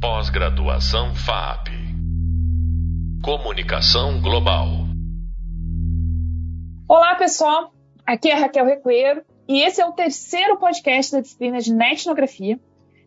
Pós-graduação 0.00 1.14
FAP. 1.14 1.68
Comunicação 3.22 4.18
Global. 4.22 4.66
Olá, 6.88 7.14
pessoal. 7.16 7.70
Aqui 8.06 8.30
é 8.30 8.34
Raquel 8.34 8.64
Recueiro 8.64 9.22
e 9.46 9.60
esse 9.60 9.78
é 9.78 9.84
o 9.84 9.92
terceiro 9.92 10.56
podcast 10.56 11.12
da 11.12 11.20
disciplina 11.20 11.60
de 11.60 11.74
netnografia. 11.74 12.58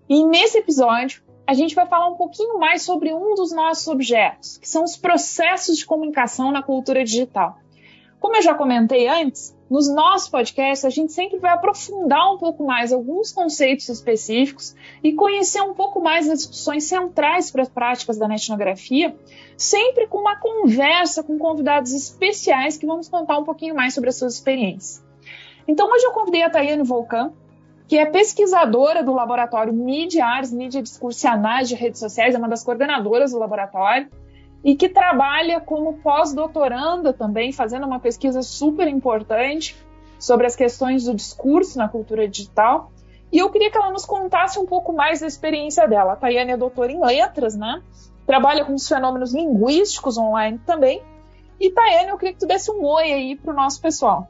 E 0.08 0.24
nesse 0.24 0.60
episódio, 0.60 1.24
a 1.48 1.56
gente 1.56 1.74
vai 1.74 1.88
falar 1.88 2.08
um 2.10 2.16
pouquinho 2.16 2.60
mais 2.60 2.84
sobre 2.84 3.12
um 3.12 3.34
dos 3.34 3.52
nossos 3.52 3.88
objetos, 3.88 4.60
que 4.60 4.70
são 4.70 4.84
os 4.84 4.96
processos 4.96 5.78
de 5.78 5.88
comunicação 5.88 6.52
na 6.52 6.62
cultura 6.62 7.04
digital. 7.04 7.58
Como 8.20 8.36
eu 8.36 8.42
já 8.44 8.54
comentei 8.54 9.08
antes, 9.08 9.58
nos 9.74 9.90
nossos 9.92 10.30
podcasts 10.30 10.86
a 10.86 10.90
gente 10.92 11.12
sempre 11.12 11.40
vai 11.40 11.50
aprofundar 11.50 12.32
um 12.32 12.38
pouco 12.38 12.64
mais 12.64 12.94
alguns 12.94 13.32
conceitos 13.32 13.90
específicos 13.90 14.76
e 15.04 15.14
conhecer 15.14 15.62
um 15.62 15.74
pouco 15.74 16.00
mais 16.00 16.30
as 16.30 16.42
discussões 16.42 16.84
centrais 16.84 17.50
para 17.50 17.64
as 17.64 17.70
práticas 17.70 18.20
da 18.20 18.28
etnografia, 18.28 19.16
sempre 19.58 20.06
com 20.06 20.20
uma 20.20 20.36
conversa 20.36 21.24
com 21.24 21.40
convidados 21.40 21.92
especiais 21.92 22.78
que 22.78 22.86
vamos 22.86 23.10
contar 23.10 23.40
um 23.40 23.44
pouquinho 23.44 23.74
mais 23.74 23.96
sobre 23.96 24.12
as 24.12 24.16
suas 24.16 24.36
experiências. 24.36 25.04
Então 25.68 25.92
hoje 25.92 26.06
eu 26.06 26.12
convidei 26.12 26.44
a 26.44 26.52
Tayane 26.52 26.84
Volcan, 26.84 27.34
que 27.88 27.98
é 27.98 28.06
pesquisadora 28.06 29.02
do 29.04 29.12
laboratório 29.12 29.74
Media 29.74 30.24
Arts, 30.24 30.54
Mídia 30.54 30.84
Discurso 30.84 31.26
e 31.26 31.28
Análise 31.28 31.74
de 31.74 31.82
Redes 31.82 32.00
Sociais, 32.00 32.36
é 32.36 32.38
uma 32.38 32.48
das 32.48 32.64
coordenadoras 32.64 33.32
do 33.32 33.40
laboratório, 33.40 34.08
e 34.64 34.76
que 34.76 34.88
trabalha 34.88 35.60
como 35.60 35.96
pós-doutoranda 35.96 37.12
também, 37.12 37.52
fazendo 37.52 37.86
uma 37.86 38.00
pesquisa 38.00 38.42
super 38.42 38.88
importante 38.88 39.76
sobre 40.18 40.48
as 40.48 40.56
questões 40.56 41.04
do 41.04 41.14
discurso 41.14 41.78
na 41.78 41.90
cultura 41.90 42.28
digital. 42.28 42.92
E 43.30 43.40
eu 43.40 43.50
queria 43.50 43.70
que 43.70 43.78
ela 43.78 43.92
nos 43.92 44.06
contasse 44.06 44.58
um 44.58 44.66
pouco 44.66 44.94
mais 44.94 45.20
da 45.20 45.28
experiência 45.28 45.86
dela. 45.88 46.14
A 46.14 46.16
Tayane 46.16 46.52
é 46.52 46.58
doutora 46.58 46.92
em 46.92 47.04
letras, 47.04 47.56
né? 47.56 47.82
Trabalha 48.26 48.64
com 48.64 48.74
os 48.74 48.88
fenômenos 48.88 49.34
linguísticos 49.34 50.18
online 50.18 50.60
também. 50.66 51.02
E 51.60 51.70
Tayane, 51.70 52.10
eu 52.10 52.18
queria 52.18 52.34
que 52.34 52.40
tu 52.40 52.48
desse 52.48 52.72
um 52.72 52.86
oi 52.86 53.12
aí 53.12 53.36
para 53.36 53.52
o 53.52 53.56
nosso 53.56 53.82
pessoal. 53.82 54.30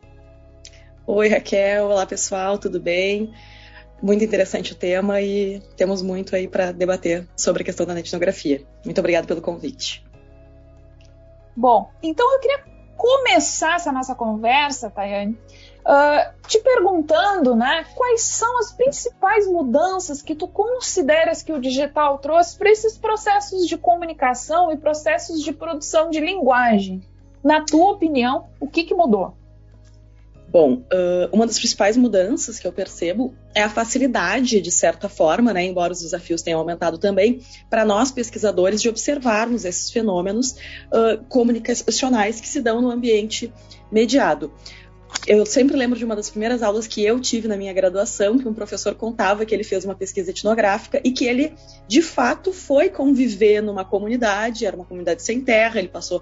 Oi, 1.05 1.27
Raquel. 1.27 1.85
Olá, 1.85 2.05
pessoal. 2.05 2.57
Tudo 2.57 2.79
bem? 2.79 3.33
Muito 4.01 4.23
interessante 4.23 4.71
o 4.71 4.75
tema 4.75 5.21
e 5.21 5.61
temos 5.77 6.01
muito 6.01 6.35
aí 6.35 6.47
para 6.47 6.71
debater 6.71 7.27
sobre 7.37 7.61
a 7.61 7.65
questão 7.65 7.85
da 7.85 7.99
etnografia. 7.99 8.65
Muito 8.83 8.97
obrigada 8.99 9.27
pelo 9.27 9.41
convite. 9.41 10.03
Bom, 11.55 11.91
então 12.01 12.33
eu 12.33 12.39
queria 12.39 12.63
começar 12.97 13.75
essa 13.75 13.91
nossa 13.91 14.15
conversa, 14.15 14.89
Tayane, 14.89 15.37
uh, 15.85 16.47
te 16.47 16.59
perguntando, 16.59 17.55
né, 17.55 17.85
quais 17.95 18.21
são 18.21 18.59
as 18.59 18.71
principais 18.71 19.47
mudanças 19.47 20.21
que 20.21 20.35
tu 20.35 20.47
consideras 20.47 21.43
que 21.43 21.51
o 21.51 21.59
digital 21.59 22.17
trouxe 22.19 22.57
para 22.57 22.71
esses 22.71 22.97
processos 22.97 23.67
de 23.67 23.77
comunicação 23.77 24.71
e 24.71 24.77
processos 24.77 25.41
de 25.41 25.51
produção 25.51 26.09
de 26.09 26.19
linguagem. 26.19 27.01
Na 27.43 27.61
tua 27.61 27.91
opinião, 27.91 28.47
o 28.59 28.67
que, 28.67 28.83
que 28.83 28.95
mudou? 28.95 29.35
Bom, 30.53 30.83
uma 31.31 31.47
das 31.47 31.57
principais 31.57 31.97
mudanças 31.97 32.59
que 32.59 32.67
eu 32.67 32.71
percebo 32.71 33.33
é 33.55 33.63
a 33.63 33.69
facilidade, 33.69 34.61
de 34.61 34.69
certa 34.69 35.09
forma, 35.09 35.51
né, 35.51 35.65
embora 35.65 35.91
os 35.91 36.01
desafios 36.01 36.43
tenham 36.43 36.59
aumentado 36.59 36.99
também, 36.99 37.41
para 37.71 37.83
nós 37.83 38.11
pesquisadores 38.11 38.79
de 38.79 38.87
observarmos 38.87 39.65
esses 39.65 39.89
fenômenos 39.89 40.51
uh, 40.51 41.23
comunicacionais 41.27 42.39
que 42.39 42.47
se 42.47 42.61
dão 42.61 42.83
no 42.83 42.91
ambiente 42.91 43.51
mediado. 43.91 44.53
Eu 45.25 45.43
sempre 45.43 45.75
lembro 45.75 45.97
de 45.97 46.05
uma 46.05 46.15
das 46.15 46.29
primeiras 46.29 46.61
aulas 46.61 46.85
que 46.85 47.03
eu 47.03 47.19
tive 47.19 47.47
na 47.47 47.57
minha 47.57 47.73
graduação, 47.73 48.37
que 48.37 48.47
um 48.47 48.53
professor 48.53 48.93
contava 48.93 49.45
que 49.45 49.55
ele 49.55 49.63
fez 49.63 49.83
uma 49.83 49.95
pesquisa 49.95 50.29
etnográfica 50.29 51.01
e 51.03 51.11
que 51.11 51.25
ele, 51.25 51.55
de 51.87 52.01
fato, 52.03 52.53
foi 52.53 52.89
conviver 52.89 53.61
numa 53.61 53.83
comunidade, 53.83 54.67
era 54.67 54.75
uma 54.75 54.85
comunidade 54.85 55.23
sem 55.23 55.41
terra, 55.41 55.79
ele 55.79 55.87
passou 55.87 56.21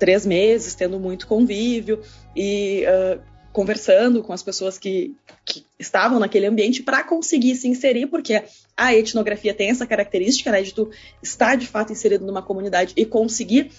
três 0.00 0.26
meses 0.26 0.74
tendo 0.74 0.98
muito 0.98 1.28
convívio 1.28 2.00
e 2.34 2.84
uh, 2.86 3.31
conversando 3.52 4.22
com 4.22 4.32
as 4.32 4.42
pessoas 4.42 4.78
que, 4.78 5.14
que 5.44 5.64
estavam 5.78 6.18
naquele 6.18 6.46
ambiente 6.46 6.82
para 6.82 7.04
conseguir 7.04 7.54
se 7.54 7.68
inserir, 7.68 8.06
porque 8.06 8.42
a 8.76 8.94
etnografia 8.94 9.52
tem 9.52 9.70
essa 9.70 9.86
característica 9.86 10.50
né, 10.50 10.62
de 10.62 10.72
tu 10.72 10.90
estar 11.22 11.56
de 11.56 11.66
fato 11.66 11.92
inserido 11.92 12.24
numa 12.24 12.42
comunidade 12.42 12.94
e 12.96 13.04
conseguir 13.04 13.70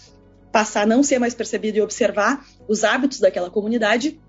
passar 0.52 0.84
a 0.84 0.86
não 0.86 1.02
ser 1.02 1.18
mais 1.18 1.34
percebido 1.34 1.78
e 1.78 1.82
observar 1.82 2.46
os 2.68 2.84
hábitos 2.84 3.20
daquela 3.20 3.50
comunidade. 3.50 4.20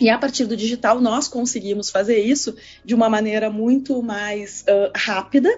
E 0.00 0.08
a 0.08 0.16
partir 0.16 0.46
do 0.46 0.56
digital, 0.56 0.98
nós 0.98 1.28
conseguimos 1.28 1.90
fazer 1.90 2.18
isso 2.18 2.56
de 2.82 2.94
uma 2.94 3.10
maneira 3.10 3.50
muito 3.50 4.02
mais 4.02 4.62
uh, 4.62 4.90
rápida 4.96 5.50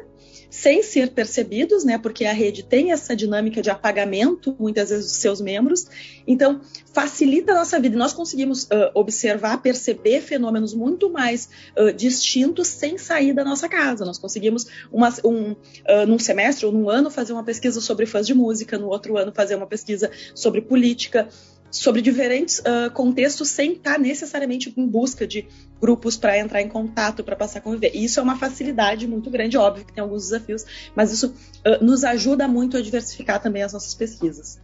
sem 0.50 0.82
ser 0.82 1.12
percebidos, 1.12 1.82
né? 1.82 1.97
Porque 1.97 2.26
a 2.26 2.32
rede 2.32 2.62
tem 2.62 2.92
essa 2.92 3.16
dinâmica 3.16 3.62
de 3.62 3.70
apagamento, 3.70 4.54
muitas 4.58 4.91
vezes, 4.91 5.06
dos 5.06 5.16
seus 5.16 5.41
membros. 5.41 5.86
Então, 6.26 6.60
facilita 6.92 7.53
a 7.53 7.54
nossa 7.54 7.80
vida. 7.80 7.97
Nós 7.97 8.12
conseguimos 8.12 8.64
uh, 8.64 8.91
observar, 8.92 9.62
perceber 9.62 10.20
fenômenos 10.20 10.74
muito 10.74 11.09
mais 11.09 11.48
uh, 11.78 11.91
distintos 11.91 12.69
sem 12.69 12.98
sair 12.98 13.32
da 13.32 13.44
nossa 13.44 13.66
casa. 13.66 14.04
Nós 14.04 14.19
conseguimos, 14.19 14.66
uma, 14.92 15.09
um, 15.24 15.56
num 16.06 16.19
semestre 16.19 16.66
ou 16.66 16.72
num 16.72 16.91
ano, 16.91 17.10
fazer 17.10 17.32
uma 17.32 17.44
pesquisa 17.44 17.80
sobre 17.80 18.04
fãs 18.04 18.26
de 18.26 18.34
música, 18.34 18.76
no 18.76 18.88
outro 18.88 19.16
ano, 19.16 19.32
fazer 19.32 19.54
uma 19.54 19.66
pesquisa 19.66 20.10
sobre 20.34 20.60
política 20.60 21.28
sobre 21.72 22.03
diferentes 22.03 22.59
uh, 22.59 22.91
contextos 22.93 23.49
sem 23.49 23.72
estar 23.72 23.99
necessariamente 23.99 24.72
em 24.77 24.87
busca 24.87 25.27
de 25.27 25.49
grupos 25.81 26.19
para 26.19 26.38
entrar 26.38 26.60
em 26.60 26.69
contato, 26.69 27.25
para 27.25 27.34
passar 27.34 27.59
a 27.59 27.62
conviver. 27.62 27.91
E 27.94 28.05
isso 28.05 28.21
é 28.21 28.22
uma 28.22 28.37
facilidade 28.37 29.09
muito 29.09 29.31
grande, 29.31 29.56
óbvio 29.56 29.84
que 29.84 29.93
tem 29.93 30.03
alguns 30.03 30.25
desafios, 30.25 30.65
mas 30.94 31.10
isso 31.10 31.34
uh, 31.66 31.83
nos 31.83 32.05
ajuda 32.05 32.47
muito 32.47 32.77
a 32.77 32.83
diversificar 32.83 33.41
também 33.41 33.62
as 33.62 33.72
nossas 33.72 33.94
pesquisas. 33.94 34.60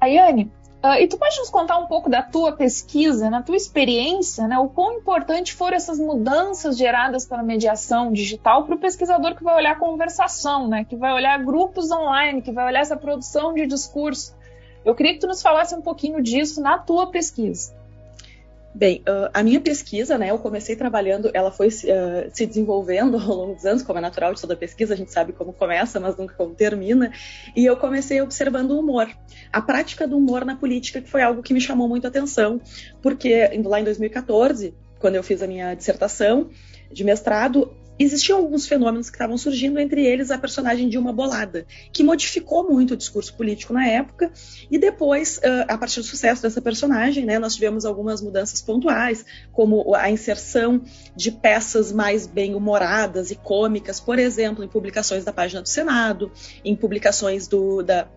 Ayane, 0.00 0.50
uh, 0.82 0.94
e 0.98 1.06
tu 1.06 1.18
pode 1.18 1.38
nos 1.38 1.50
contar 1.50 1.76
um 1.76 1.86
pouco 1.86 2.08
da 2.08 2.22
tua 2.22 2.52
pesquisa, 2.52 3.28
na 3.28 3.42
tua 3.42 3.56
experiência, 3.56 4.48
né, 4.48 4.58
o 4.58 4.68
quão 4.70 4.94
importante 4.94 5.52
foram 5.52 5.76
essas 5.76 5.98
mudanças 5.98 6.78
geradas 6.78 7.26
pela 7.26 7.42
mediação 7.42 8.10
digital 8.10 8.64
para 8.64 8.76
o 8.76 8.78
pesquisador 8.78 9.36
que 9.36 9.44
vai 9.44 9.54
olhar 9.54 9.78
conversação, 9.78 10.68
né, 10.68 10.84
que 10.84 10.96
vai 10.96 11.12
olhar 11.12 11.38
grupos 11.44 11.90
online, 11.90 12.40
que 12.40 12.50
vai 12.50 12.64
olhar 12.64 12.80
essa 12.80 12.96
produção 12.96 13.52
de 13.52 13.66
discurso. 13.66 14.34
Eu 14.84 14.94
queria 14.94 15.14
que 15.14 15.20
tu 15.20 15.26
nos 15.26 15.40
falasse 15.40 15.74
um 15.74 15.80
pouquinho 15.80 16.22
disso 16.22 16.60
na 16.60 16.78
tua 16.78 17.06
pesquisa. 17.06 17.74
Bem, 18.76 19.02
uh, 19.02 19.30
a 19.32 19.40
minha 19.40 19.60
pesquisa, 19.60 20.18
né, 20.18 20.32
eu 20.32 20.38
comecei 20.38 20.74
trabalhando, 20.74 21.30
ela 21.32 21.52
foi 21.52 21.68
uh, 21.68 21.70
se 22.32 22.44
desenvolvendo 22.44 23.16
ao 23.22 23.36
longo 23.36 23.54
dos 23.54 23.64
anos, 23.64 23.84
como 23.84 24.00
é 24.00 24.02
natural 24.02 24.34
de 24.34 24.40
toda 24.40 24.56
pesquisa, 24.56 24.94
a 24.94 24.96
gente 24.96 25.12
sabe 25.12 25.32
como 25.32 25.52
começa, 25.52 26.00
mas 26.00 26.16
nunca 26.16 26.34
como 26.34 26.56
termina, 26.56 27.12
e 27.54 27.64
eu 27.64 27.76
comecei 27.76 28.20
observando 28.20 28.72
o 28.72 28.80
humor, 28.80 29.08
a 29.52 29.62
prática 29.62 30.08
do 30.08 30.18
humor 30.18 30.44
na 30.44 30.56
política, 30.56 31.00
que 31.00 31.08
foi 31.08 31.22
algo 31.22 31.40
que 31.40 31.54
me 31.54 31.60
chamou 31.60 31.88
muito 31.88 32.04
a 32.06 32.08
atenção, 32.08 32.60
porque 33.00 33.48
lá 33.64 33.80
em 33.80 33.84
2014, 33.84 34.74
quando 34.98 35.14
eu 35.14 35.22
fiz 35.22 35.40
a 35.40 35.46
minha 35.46 35.72
dissertação 35.74 36.50
de 36.90 37.04
mestrado, 37.04 37.72
existiam 37.98 38.38
alguns 38.38 38.66
fenômenos 38.66 39.08
que 39.08 39.16
estavam 39.16 39.38
surgindo, 39.38 39.78
entre 39.78 40.04
eles 40.04 40.30
a 40.30 40.38
personagem 40.38 40.88
de 40.88 40.98
uma 40.98 41.12
bolada, 41.12 41.66
que 41.92 42.02
modificou 42.02 42.68
muito 42.68 42.94
o 42.94 42.96
discurso 42.96 43.34
político 43.34 43.72
na 43.72 43.86
época, 43.86 44.32
e 44.70 44.78
depois, 44.78 45.40
a 45.68 45.78
partir 45.78 46.00
do 46.00 46.06
sucesso 46.06 46.42
dessa 46.42 46.60
personagem, 46.60 47.24
né, 47.24 47.38
nós 47.38 47.54
tivemos 47.54 47.84
algumas 47.84 48.20
mudanças 48.20 48.60
pontuais, 48.60 49.24
como 49.52 49.94
a 49.94 50.10
inserção 50.10 50.82
de 51.14 51.30
peças 51.30 51.92
mais 51.92 52.26
bem-humoradas 52.26 53.30
e 53.30 53.36
cômicas, 53.36 54.00
por 54.00 54.18
exemplo, 54.18 54.64
em 54.64 54.68
publicações 54.68 55.24
da 55.24 55.32
página 55.32 55.62
do 55.62 55.68
Senado, 55.68 56.32
em 56.64 56.74
publicações 56.74 57.46
do, 57.46 57.82
da 57.82 58.08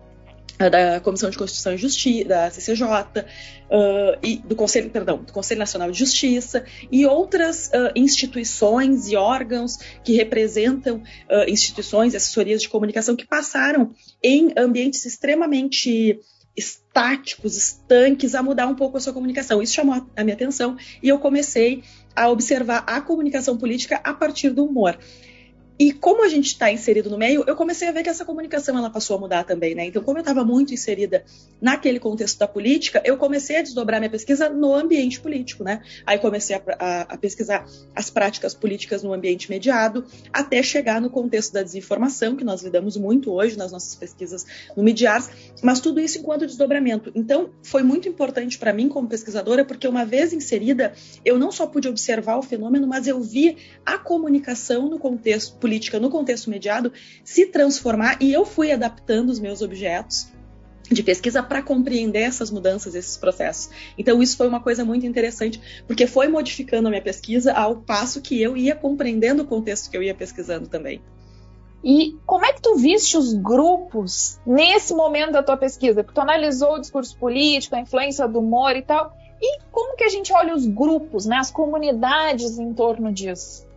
da 0.58 1.00
Comissão 1.00 1.30
de 1.30 1.38
Constituição 1.38 1.74
e 1.74 1.76
Justiça, 1.76 2.28
da 2.28 2.50
CCJ, 2.50 2.84
uh, 2.84 4.18
e 4.22 4.38
do 4.38 4.56
Conselho, 4.56 4.90
perdão, 4.90 5.22
do 5.22 5.32
Conselho 5.32 5.60
Nacional 5.60 5.90
de 5.90 5.98
Justiça 5.98 6.64
e 6.90 7.06
outras 7.06 7.68
uh, 7.68 7.92
instituições 7.94 9.08
e 9.08 9.16
órgãos 9.16 9.76
que 10.02 10.14
representam 10.14 10.96
uh, 10.96 11.48
instituições 11.48 12.14
assessorias 12.14 12.60
de 12.60 12.68
comunicação 12.68 13.14
que 13.14 13.26
passaram 13.26 13.92
em 14.22 14.52
ambientes 14.56 15.04
extremamente 15.06 16.18
estáticos, 16.56 17.56
estanques, 17.56 18.34
a 18.34 18.42
mudar 18.42 18.66
um 18.66 18.74
pouco 18.74 18.96
a 18.96 19.00
sua 19.00 19.12
comunicação. 19.12 19.62
Isso 19.62 19.74
chamou 19.74 20.04
a 20.16 20.24
minha 20.24 20.34
atenção 20.34 20.76
e 21.00 21.08
eu 21.08 21.20
comecei 21.20 21.84
a 22.16 22.28
observar 22.28 22.82
a 22.84 23.00
comunicação 23.00 23.56
política 23.56 24.00
a 24.02 24.12
partir 24.12 24.50
do 24.50 24.64
humor. 24.64 24.98
E 25.78 25.92
como 25.92 26.24
a 26.24 26.28
gente 26.28 26.46
está 26.46 26.72
inserido 26.72 27.08
no 27.08 27.16
meio, 27.16 27.44
eu 27.46 27.54
comecei 27.54 27.86
a 27.86 27.92
ver 27.92 28.02
que 28.02 28.08
essa 28.08 28.24
comunicação 28.24 28.76
ela 28.76 28.90
passou 28.90 29.16
a 29.16 29.20
mudar 29.20 29.44
também, 29.44 29.76
né? 29.76 29.86
Então, 29.86 30.02
como 30.02 30.18
eu 30.18 30.22
estava 30.22 30.44
muito 30.44 30.74
inserida 30.74 31.24
naquele 31.60 32.00
contexto 32.00 32.36
da 32.38 32.48
política, 32.48 33.00
eu 33.04 33.16
comecei 33.16 33.58
a 33.58 33.62
desdobrar 33.62 34.00
minha 34.00 34.10
pesquisa 34.10 34.48
no 34.48 34.74
ambiente 34.74 35.20
político, 35.20 35.62
né? 35.62 35.80
Aí 36.04 36.18
comecei 36.18 36.56
a, 36.56 36.62
a, 36.78 37.00
a 37.02 37.16
pesquisar 37.16 37.64
as 37.94 38.10
práticas 38.10 38.54
políticas 38.54 39.04
no 39.04 39.12
ambiente 39.12 39.48
mediado, 39.48 40.04
até 40.32 40.62
chegar 40.64 41.00
no 41.00 41.10
contexto 41.10 41.52
da 41.52 41.62
desinformação, 41.62 42.34
que 42.34 42.42
nós 42.42 42.62
lidamos 42.62 42.96
muito 42.96 43.32
hoje 43.32 43.56
nas 43.56 43.70
nossas 43.70 43.94
pesquisas 43.94 44.44
no 44.76 44.82
Mediars, 44.82 45.30
mas 45.62 45.78
tudo 45.78 46.00
isso 46.00 46.18
enquanto 46.18 46.44
desdobramento. 46.44 47.12
Então, 47.14 47.50
foi 47.62 47.84
muito 47.84 48.08
importante 48.08 48.58
para 48.58 48.72
mim 48.72 48.88
como 48.88 49.06
pesquisadora, 49.06 49.64
porque 49.64 49.86
uma 49.86 50.04
vez 50.04 50.32
inserida, 50.32 50.92
eu 51.24 51.38
não 51.38 51.52
só 51.52 51.68
pude 51.68 51.86
observar 51.86 52.36
o 52.36 52.42
fenômeno, 52.42 52.86
mas 52.86 53.06
eu 53.06 53.20
vi 53.20 53.56
a 53.86 53.96
comunicação 53.96 54.88
no 54.88 54.98
contexto 54.98 55.56
política 55.68 56.00
no 56.00 56.08
contexto 56.08 56.48
mediado 56.48 56.90
se 57.22 57.44
transformar 57.44 58.16
e 58.22 58.32
eu 58.32 58.46
fui 58.46 58.72
adaptando 58.72 59.28
os 59.28 59.38
meus 59.38 59.60
objetos 59.60 60.32
de 60.90 61.02
pesquisa 61.02 61.42
para 61.42 61.62
compreender 61.62 62.22
essas 62.22 62.50
mudanças, 62.50 62.94
esses 62.94 63.18
processos. 63.18 63.68
Então 63.98 64.22
isso 64.22 64.38
foi 64.38 64.48
uma 64.48 64.60
coisa 64.60 64.82
muito 64.82 65.04
interessante, 65.04 65.60
porque 65.86 66.06
foi 66.06 66.26
modificando 66.28 66.88
a 66.88 66.90
minha 66.90 67.02
pesquisa 67.02 67.52
ao 67.52 67.76
passo 67.76 68.22
que 68.22 68.40
eu 68.40 68.56
ia 68.56 68.74
compreendendo 68.74 69.42
o 69.42 69.46
contexto 69.46 69.90
que 69.90 69.96
eu 69.98 70.02
ia 70.02 70.14
pesquisando 70.14 70.66
também. 70.66 71.02
E 71.84 72.16
como 72.24 72.46
é 72.46 72.52
que 72.54 72.62
tu 72.62 72.76
viste 72.76 73.18
os 73.18 73.34
grupos 73.34 74.40
nesse 74.46 74.94
momento 74.94 75.32
da 75.32 75.42
tua 75.42 75.58
pesquisa? 75.58 76.02
Porque 76.02 76.18
tu 76.18 76.22
analisou 76.22 76.76
o 76.76 76.80
discurso 76.80 77.14
político, 77.18 77.76
a 77.76 77.80
influência 77.80 78.26
do 78.26 78.38
humor 78.38 78.74
e 78.74 78.80
tal. 78.80 79.12
E 79.38 79.60
como 79.70 79.94
que 79.94 80.04
a 80.04 80.08
gente 80.08 80.32
olha 80.32 80.54
os 80.54 80.66
grupos, 80.66 81.26
né, 81.26 81.36
as 81.36 81.50
comunidades 81.50 82.58
em 82.58 82.72
torno 82.72 83.12
disso? 83.12 83.67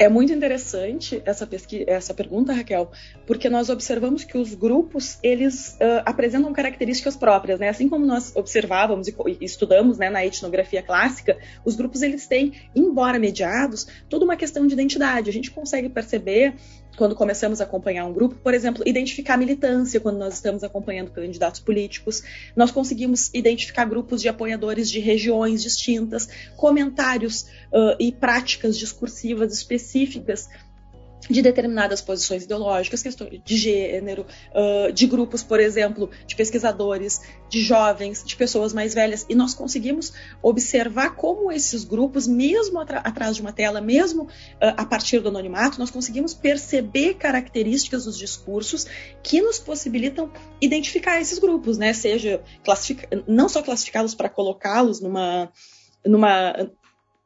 É 0.00 0.08
muito 0.08 0.32
interessante 0.32 1.20
essa, 1.26 1.46
essa 1.86 2.14
pergunta, 2.14 2.54
Raquel, 2.54 2.90
porque 3.26 3.50
nós 3.50 3.68
observamos 3.68 4.24
que 4.24 4.38
os 4.38 4.54
grupos 4.54 5.18
eles 5.22 5.74
uh, 5.74 6.00
apresentam 6.06 6.50
características 6.54 7.18
próprias, 7.18 7.60
né? 7.60 7.68
Assim 7.68 7.86
como 7.86 8.06
nós 8.06 8.34
observávamos 8.34 9.08
e, 9.08 9.14
e 9.38 9.44
estudamos 9.44 9.98
né, 9.98 10.08
na 10.08 10.24
etnografia 10.24 10.82
clássica, 10.82 11.36
os 11.66 11.76
grupos 11.76 12.00
eles 12.00 12.26
têm, 12.26 12.54
embora 12.74 13.18
mediados, 13.18 13.86
toda 14.08 14.24
uma 14.24 14.36
questão 14.36 14.66
de 14.66 14.72
identidade. 14.72 15.28
A 15.28 15.32
gente 15.34 15.50
consegue 15.50 15.90
perceber 15.90 16.54
quando 16.96 17.14
começamos 17.14 17.60
a 17.60 17.64
acompanhar 17.64 18.04
um 18.04 18.12
grupo, 18.12 18.34
por 18.36 18.54
exemplo, 18.54 18.82
identificar 18.86 19.36
militância 19.36 20.00
quando 20.00 20.18
nós 20.18 20.34
estamos 20.34 20.62
acompanhando 20.62 21.10
candidatos 21.10 21.60
políticos. 21.60 22.22
Nós 22.54 22.70
conseguimos 22.70 23.30
identificar 23.32 23.84
grupos 23.84 24.20
de 24.20 24.28
apoiadores 24.28 24.90
de 24.90 25.00
regiões 25.00 25.62
distintas, 25.62 26.28
comentários 26.56 27.42
uh, 27.72 27.96
e 27.98 28.12
práticas 28.12 28.76
discursivas 28.76 29.52
específicas 29.52 30.48
de 31.28 31.42
determinadas 31.42 32.00
posições 32.00 32.44
ideológicas, 32.44 33.02
questões 33.02 33.40
de 33.44 33.56
gênero, 33.56 34.26
de 34.94 35.06
grupos, 35.06 35.42
por 35.42 35.60
exemplo, 35.60 36.10
de 36.26 36.34
pesquisadores, 36.34 37.20
de 37.48 37.60
jovens, 37.62 38.24
de 38.24 38.36
pessoas 38.36 38.72
mais 38.72 38.94
velhas, 38.94 39.26
e 39.28 39.34
nós 39.34 39.54
conseguimos 39.54 40.12
observar 40.42 41.16
como 41.16 41.52
esses 41.52 41.84
grupos, 41.84 42.26
mesmo 42.26 42.80
atrás 42.80 43.36
de 43.36 43.42
uma 43.42 43.52
tela, 43.52 43.80
mesmo 43.80 44.28
a 44.60 44.84
partir 44.84 45.20
do 45.20 45.28
anonimato, 45.28 45.78
nós 45.78 45.90
conseguimos 45.90 46.32
perceber 46.32 47.14
características 47.14 48.04
dos 48.04 48.16
discursos 48.16 48.86
que 49.22 49.40
nos 49.40 49.58
possibilitam 49.58 50.32
identificar 50.60 51.20
esses 51.20 51.38
grupos, 51.38 51.78
né? 51.78 51.92
Seja 51.92 52.42
não 53.26 53.48
só 53.48 53.62
classificá-los 53.62 54.14
para 54.14 54.28
colocá-los 54.28 55.00
numa 55.00 55.50
numa 56.04 56.70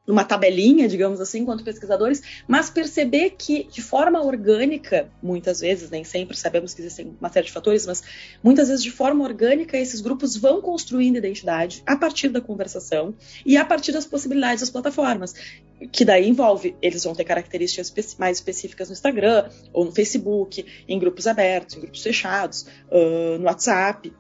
numa 0.06 0.24
tabelinha, 0.24 0.86
digamos 0.86 1.20
assim, 1.20 1.40
enquanto 1.40 1.64
pesquisadores, 1.64 2.22
mas 2.46 2.68
perceber 2.68 3.30
que 3.38 3.64
de 3.64 3.80
forma 3.80 4.22
orgânica, 4.22 5.08
muitas 5.22 5.60
vezes, 5.60 5.90
nem 5.90 6.04
sempre 6.04 6.36
sabemos 6.36 6.74
que 6.74 6.82
existem 6.82 7.16
uma 7.18 7.30
série 7.30 7.46
de 7.46 7.52
fatores, 7.52 7.86
mas 7.86 8.02
muitas 8.42 8.68
vezes 8.68 8.82
de 8.82 8.90
forma 8.90 9.24
orgânica 9.24 9.78
esses 9.78 10.00
grupos 10.00 10.36
vão 10.36 10.60
construindo 10.60 11.16
identidade 11.16 11.82
a 11.86 11.96
partir 11.96 12.28
da 12.28 12.40
conversação 12.40 13.14
e 13.46 13.56
a 13.56 13.64
partir 13.64 13.92
das 13.92 14.04
possibilidades 14.04 14.60
das 14.60 14.70
plataformas, 14.70 15.34
que 15.90 16.04
daí 16.04 16.28
envolve, 16.28 16.76
eles 16.80 17.04
vão 17.04 17.14
ter 17.14 17.24
características 17.24 18.16
mais 18.18 18.38
específicas 18.38 18.88
no 18.88 18.92
Instagram 18.92 19.48
ou 19.72 19.84
no 19.84 19.92
Facebook, 19.92 20.64
em 20.86 20.98
grupos 20.98 21.26
abertos, 21.26 21.76
em 21.76 21.80
grupos 21.80 22.02
fechados, 22.02 22.66
uh, 22.90 23.38
no 23.38 23.44
WhatsApp, 23.44 24.12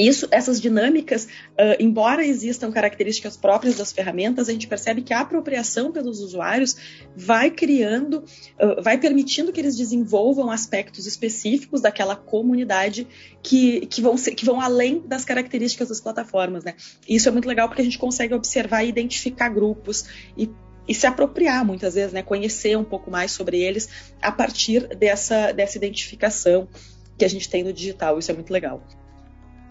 isso, 0.00 0.28
essas 0.30 0.60
dinâmicas, 0.60 1.24
uh, 1.24 1.76
embora 1.78 2.24
existam 2.24 2.70
características 2.70 3.36
próprias 3.36 3.76
das 3.76 3.92
ferramentas, 3.92 4.48
a 4.48 4.52
gente 4.52 4.66
percebe 4.66 5.02
que 5.02 5.12
a 5.12 5.20
apropriação 5.20 5.92
pelos 5.92 6.20
usuários 6.20 6.76
vai 7.16 7.50
criando, 7.50 8.24
uh, 8.60 8.82
vai 8.82 8.98
permitindo 8.98 9.52
que 9.52 9.60
eles 9.60 9.76
desenvolvam 9.76 10.50
aspectos 10.50 11.06
específicos 11.06 11.80
daquela 11.80 12.16
comunidade 12.16 13.06
que, 13.42 13.86
que, 13.86 14.00
vão, 14.00 14.16
ser, 14.16 14.34
que 14.34 14.44
vão 14.44 14.60
além 14.60 15.00
das 15.06 15.24
características 15.24 15.88
das 15.88 16.00
plataformas. 16.00 16.64
Né? 16.64 16.74
Isso 17.08 17.28
é 17.28 17.32
muito 17.32 17.48
legal 17.48 17.68
porque 17.68 17.82
a 17.82 17.84
gente 17.84 17.98
consegue 17.98 18.34
observar 18.34 18.84
e 18.84 18.88
identificar 18.88 19.48
grupos 19.48 20.04
e 20.36 20.50
e 20.86 20.92
se 20.94 21.06
apropriar 21.06 21.64
muitas 21.64 21.94
vezes, 21.94 22.12
né, 22.12 22.24
conhecer 22.24 22.76
um 22.76 22.82
pouco 22.82 23.08
mais 23.08 23.30
sobre 23.30 23.60
eles 23.60 23.88
a 24.20 24.32
partir 24.32 24.88
dessa, 24.96 25.52
dessa 25.52 25.78
identificação 25.78 26.68
que 27.16 27.24
a 27.24 27.28
gente 27.28 27.48
tem 27.48 27.62
no 27.62 27.72
digital. 27.72 28.18
Isso 28.18 28.30
é 28.30 28.34
muito 28.34 28.52
legal. 28.52 28.82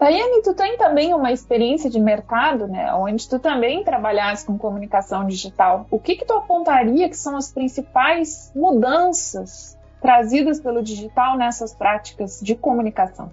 Tayane, 0.02 0.42
tu 0.42 0.52
tem 0.52 0.76
também 0.76 1.14
uma 1.14 1.30
experiência 1.30 1.88
de 1.88 2.00
mercado, 2.00 2.66
né, 2.66 2.92
onde 2.92 3.28
tu 3.28 3.38
também 3.38 3.84
trabalhaste 3.84 4.44
com 4.44 4.58
comunicação 4.58 5.24
digital. 5.24 5.86
O 5.92 5.98
que 6.00 6.16
que 6.16 6.24
tu 6.24 6.32
apontaria 6.32 7.08
que 7.08 7.16
são 7.16 7.36
as 7.36 7.52
principais 7.52 8.50
mudanças 8.52 9.78
trazidas 10.00 10.58
pelo 10.60 10.82
digital 10.82 11.36
nessas 11.36 11.72
práticas 11.72 12.40
de 12.42 12.56
comunicação? 12.56 13.30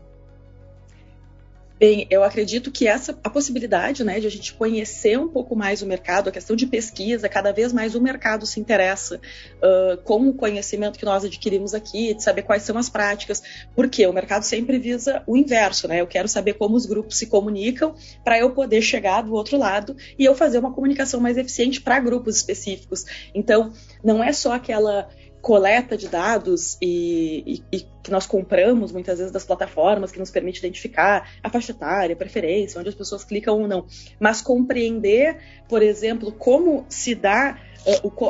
Bem, 1.80 2.06
eu 2.10 2.26
acredito 2.26 2.72
que 2.72 2.86
essa 2.86 3.18
a 3.24 3.30
possibilidade, 3.30 4.04
né, 4.04 4.20
de 4.20 4.28
a 4.28 4.30
gente 4.30 4.54
conhecer 4.54 5.18
um 5.18 5.30
pouco 5.30 5.56
mais 5.56 5.82
o 5.82 5.86
mercado, 5.86 6.28
a 6.28 6.32
questão 6.32 6.54
de 6.54 6.68
pesquisa, 6.68 7.30
cada 7.30 7.54
vez 7.54 7.72
mais 7.72 7.96
o 7.96 8.02
mercado 8.02 8.46
se 8.46 8.60
interessa 8.60 9.16
uh, 9.16 9.96
com 10.04 10.28
o 10.28 10.34
conhecimento 10.34 11.00
que 11.00 11.06
nós 11.06 11.24
adquirimos 11.24 11.74
aqui, 11.74 12.14
de 12.14 12.22
saber 12.22 12.42
quais 12.42 12.64
são 12.64 12.78
as 12.78 12.90
práticas, 12.90 13.42
porque 13.74 14.06
o 14.06 14.12
mercado 14.12 14.44
sempre 14.44 14.78
visa 14.78 15.24
o 15.26 15.38
inverso, 15.38 15.88
né? 15.88 16.02
Eu 16.02 16.08
quero 16.08 16.28
saber 16.28 16.56
como 16.56 16.76
os 16.76 16.86
grupos 16.86 17.18
se 17.18 17.28
comunicam 17.28 17.96
para 18.26 18.38
eu 18.38 18.52
poder 18.52 18.82
chegar 18.82 19.22
do 19.22 19.34
outro 19.34 19.58
lado 19.58 19.96
e 20.18 20.26
eu 20.26 20.36
fazer 20.36 20.60
uma 20.60 20.74
comunicação 20.74 21.22
mais 21.22 21.38
eficiente 21.38 21.80
para 21.80 21.98
grupos 22.02 22.36
específicos. 22.36 23.06
Então, 23.34 23.72
não 24.04 24.22
é 24.22 24.34
só 24.34 24.52
aquela 24.52 25.08
coleta 25.42 25.98
de 25.98 26.08
dados 26.08 26.78
e, 26.82 27.64
e, 27.72 27.78
e, 27.78 27.86
que 28.04 28.12
nós 28.12 28.26
compramos 28.26 28.92
muitas 28.92 29.18
vezes 29.18 29.32
das 29.32 29.46
plataformas 29.46 30.12
que 30.12 30.20
nos 30.20 30.30
permite 30.30 30.60
identificar 30.60 31.30
a 31.42 31.50
faixa 31.50 31.72
etária, 31.72 32.14
a 32.14 32.18
preferência, 32.18 32.80
onde 32.80 32.90
as 32.90 32.96
pessoas 32.96 33.24
clicam 33.24 33.62
ou 33.62 33.68
não, 33.68 33.86
mas 34.20 34.42
compreender, 34.42 35.38
por 35.68 35.82
exemplo, 35.82 36.32
como 36.32 36.86
se 36.90 37.16
dá 37.16 37.58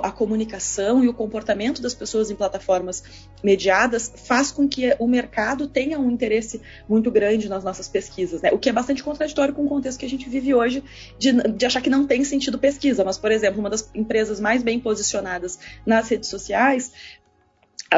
a 0.03 0.11
comunicação 0.11 1.03
e 1.03 1.07
o 1.07 1.13
comportamento 1.13 1.81
das 1.81 1.93
pessoas 1.93 2.29
em 2.29 2.35
plataformas 2.35 3.03
mediadas 3.43 4.11
faz 4.15 4.51
com 4.51 4.67
que 4.67 4.95
o 4.99 5.07
mercado 5.07 5.67
tenha 5.67 5.99
um 5.99 6.11
interesse 6.11 6.61
muito 6.87 7.09
grande 7.09 7.49
nas 7.49 7.63
nossas 7.63 7.87
pesquisas, 7.87 8.41
né? 8.41 8.51
o 8.51 8.59
que 8.59 8.69
é 8.69 8.73
bastante 8.73 9.03
contraditório 9.03 9.53
com 9.53 9.65
o 9.65 9.69
contexto 9.69 9.99
que 9.99 10.05
a 10.05 10.09
gente 10.09 10.29
vive 10.29 10.53
hoje 10.53 10.83
de, 11.17 11.31
de 11.31 11.65
achar 11.65 11.81
que 11.81 11.89
não 11.89 12.05
tem 12.05 12.23
sentido 12.23 12.59
pesquisa, 12.59 13.03
mas, 13.03 13.17
por 13.17 13.31
exemplo, 13.31 13.59
uma 13.59 13.69
das 13.69 13.89
empresas 13.93 14.39
mais 14.39 14.61
bem 14.61 14.79
posicionadas 14.79 15.59
nas 15.85 16.09
redes 16.09 16.29
sociais 16.29 16.91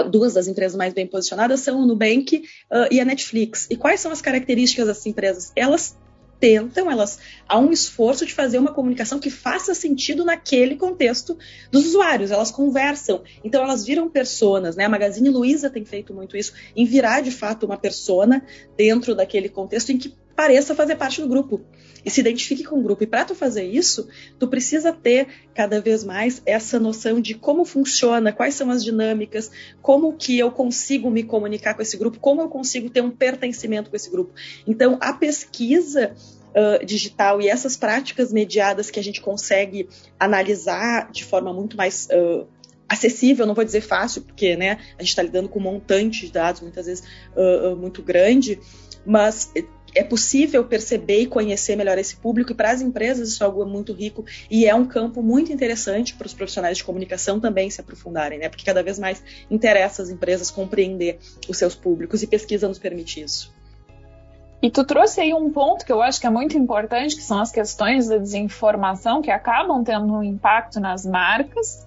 duas 0.09 0.33
das 0.33 0.47
empresas 0.47 0.77
mais 0.77 0.93
bem 0.93 1.05
posicionadas 1.05 1.59
são 1.59 1.81
o 1.81 1.85
Nubank 1.85 2.37
uh, 2.37 2.87
e 2.89 3.01
a 3.01 3.05
Netflix. 3.05 3.67
E 3.69 3.75
quais 3.75 3.99
são 3.99 4.11
as 4.11 4.21
características 4.21 4.87
dessas 4.87 5.05
empresas? 5.05 5.51
Elas 5.53 5.97
tentam, 6.41 6.89
elas 6.89 7.19
há 7.47 7.59
um 7.59 7.71
esforço 7.71 8.25
de 8.25 8.33
fazer 8.33 8.57
uma 8.57 8.73
comunicação 8.73 9.19
que 9.19 9.29
faça 9.29 9.75
sentido 9.75 10.25
naquele 10.25 10.75
contexto 10.75 11.37
dos 11.71 11.85
usuários. 11.85 12.31
Elas 12.31 12.49
conversam, 12.49 13.21
então 13.43 13.63
elas 13.63 13.85
viram 13.85 14.09
personas, 14.09 14.75
né? 14.75 14.85
A 14.85 14.89
Magazine 14.89 15.29
Luiza 15.29 15.69
tem 15.69 15.85
feito 15.85 16.13
muito 16.13 16.35
isso, 16.35 16.53
em 16.75 16.83
virar 16.83 17.21
de 17.21 17.29
fato 17.29 17.65
uma 17.65 17.77
persona 17.77 18.43
dentro 18.75 19.13
daquele 19.13 19.47
contexto 19.47 19.91
em 19.91 19.99
que 19.99 20.13
pareça 20.35 20.75
fazer 20.75 20.95
parte 20.95 21.21
do 21.21 21.27
grupo 21.27 21.61
e 22.03 22.09
se 22.09 22.19
identifique 22.19 22.63
com 22.63 22.79
o 22.79 22.83
grupo. 22.83 23.03
E 23.03 23.07
para 23.07 23.25
tu 23.25 23.35
fazer 23.35 23.63
isso, 23.63 24.07
tu 24.39 24.47
precisa 24.47 24.91
ter 24.91 25.27
cada 25.53 25.79
vez 25.79 26.03
mais 26.03 26.41
essa 26.45 26.79
noção 26.79 27.21
de 27.21 27.35
como 27.35 27.63
funciona, 27.63 28.33
quais 28.33 28.55
são 28.55 28.71
as 28.71 28.83
dinâmicas, 28.83 29.51
como 29.81 30.13
que 30.13 30.37
eu 30.37 30.51
consigo 30.51 31.09
me 31.09 31.23
comunicar 31.23 31.73
com 31.73 31.81
esse 31.81 31.97
grupo, 31.97 32.19
como 32.19 32.41
eu 32.41 32.49
consigo 32.49 32.89
ter 32.89 33.01
um 33.01 33.11
pertencimento 33.11 33.89
com 33.89 33.95
esse 33.95 34.09
grupo. 34.09 34.33
Então, 34.67 34.97
a 35.01 35.13
pesquisa 35.13 36.13
Uh, 36.51 36.85
digital 36.85 37.39
e 37.39 37.47
essas 37.47 37.77
práticas 37.77 38.33
mediadas 38.33 38.91
que 38.91 38.99
a 38.99 39.01
gente 39.01 39.21
consegue 39.21 39.87
analisar 40.19 41.09
de 41.09 41.23
forma 41.23 41.53
muito 41.53 41.77
mais 41.77 42.09
uh, 42.11 42.45
acessível, 42.89 43.45
não 43.45 43.53
vou 43.55 43.63
dizer 43.63 43.79
fácil, 43.79 44.21
porque 44.21 44.57
né, 44.57 44.77
a 44.97 45.01
gente 45.01 45.11
está 45.11 45.23
lidando 45.23 45.47
com 45.47 45.59
um 45.59 45.63
montante 45.63 46.25
de 46.25 46.31
dados, 46.33 46.59
muitas 46.59 46.87
vezes 46.87 47.05
uh, 47.37 47.73
muito 47.77 48.03
grande, 48.03 48.59
mas 49.05 49.49
é 49.93 50.03
possível 50.03 50.63
perceber 50.63 51.21
e 51.21 51.27
conhecer 51.27 51.75
melhor 51.75 51.97
esse 51.97 52.15
público, 52.15 52.51
e 52.51 52.55
para 52.55 52.71
as 52.71 52.81
empresas 52.81 53.29
isso 53.29 53.43
é 53.43 53.45
algo 53.45 53.65
muito 53.65 53.93
rico 53.93 54.25
e 54.49 54.65
é 54.65 54.73
um 54.73 54.85
campo 54.85 55.21
muito 55.21 55.51
interessante 55.51 56.13
para 56.13 56.27
os 56.27 56.33
profissionais 56.33 56.77
de 56.77 56.83
comunicação 56.83 57.39
também 57.39 57.69
se 57.69 57.81
aprofundarem, 57.81 58.39
né? 58.39 58.49
Porque 58.49 58.65
cada 58.65 58.81
vez 58.81 58.97
mais 58.97 59.21
interessa 59.49 60.01
as 60.01 60.09
empresas 60.09 60.49
compreender 60.49 61.19
os 61.47 61.57
seus 61.57 61.75
públicos 61.75 62.23
e 62.23 62.27
pesquisa 62.27 62.67
nos 62.67 62.79
permite 62.79 63.21
isso. 63.21 63.53
E 64.61 64.69
tu 64.69 64.83
trouxe 64.83 65.19
aí 65.19 65.33
um 65.33 65.51
ponto 65.51 65.83
que 65.83 65.91
eu 65.91 66.01
acho 66.01 66.21
que 66.21 66.27
é 66.27 66.29
muito 66.29 66.55
importante, 66.55 67.15
que 67.15 67.23
são 67.23 67.39
as 67.39 67.51
questões 67.51 68.07
da 68.07 68.17
desinformação 68.17 69.21
que 69.21 69.31
acabam 69.31 69.83
tendo 69.83 70.13
um 70.13 70.23
impacto 70.23 70.79
nas 70.79 71.03
marcas 71.03 71.85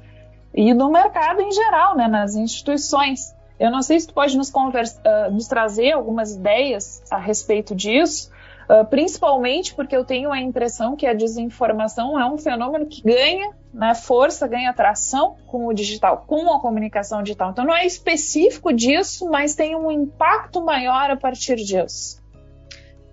e 0.52 0.74
no 0.74 0.90
mercado 0.90 1.40
em 1.40 1.52
geral, 1.52 1.96
né, 1.96 2.08
nas 2.08 2.34
instituições. 2.34 3.32
Eu 3.58 3.70
não 3.70 3.82
sei 3.82 4.00
se 4.00 4.06
tu 4.06 4.14
pode 4.14 4.36
nos, 4.36 4.50
uh, 4.50 5.30
nos 5.32 5.46
trazer 5.46 5.92
algumas 5.92 6.34
ideias 6.34 7.02
a 7.10 7.18
respeito 7.18 7.74
disso, 7.74 8.32
Uh, 8.64 8.82
principalmente 8.86 9.74
porque 9.74 9.94
eu 9.94 10.06
tenho 10.06 10.32
a 10.32 10.40
impressão 10.40 10.96
que 10.96 11.06
a 11.06 11.12
desinformação 11.12 12.18
é 12.18 12.24
um 12.24 12.38
fenômeno 12.38 12.86
que 12.86 13.02
ganha 13.02 13.50
né, 13.74 13.94
força, 13.94 14.48
ganha 14.48 14.70
atração 14.70 15.36
com 15.46 15.66
o 15.66 15.74
digital, 15.74 16.24
com 16.26 16.50
a 16.50 16.58
comunicação 16.58 17.22
digital. 17.22 17.50
Então 17.50 17.64
não 17.64 17.76
é 17.76 17.84
específico 17.84 18.72
disso, 18.72 19.28
mas 19.28 19.54
tem 19.54 19.76
um 19.76 19.90
impacto 19.90 20.64
maior 20.64 21.10
a 21.10 21.16
partir 21.16 21.56
disso. 21.56 22.22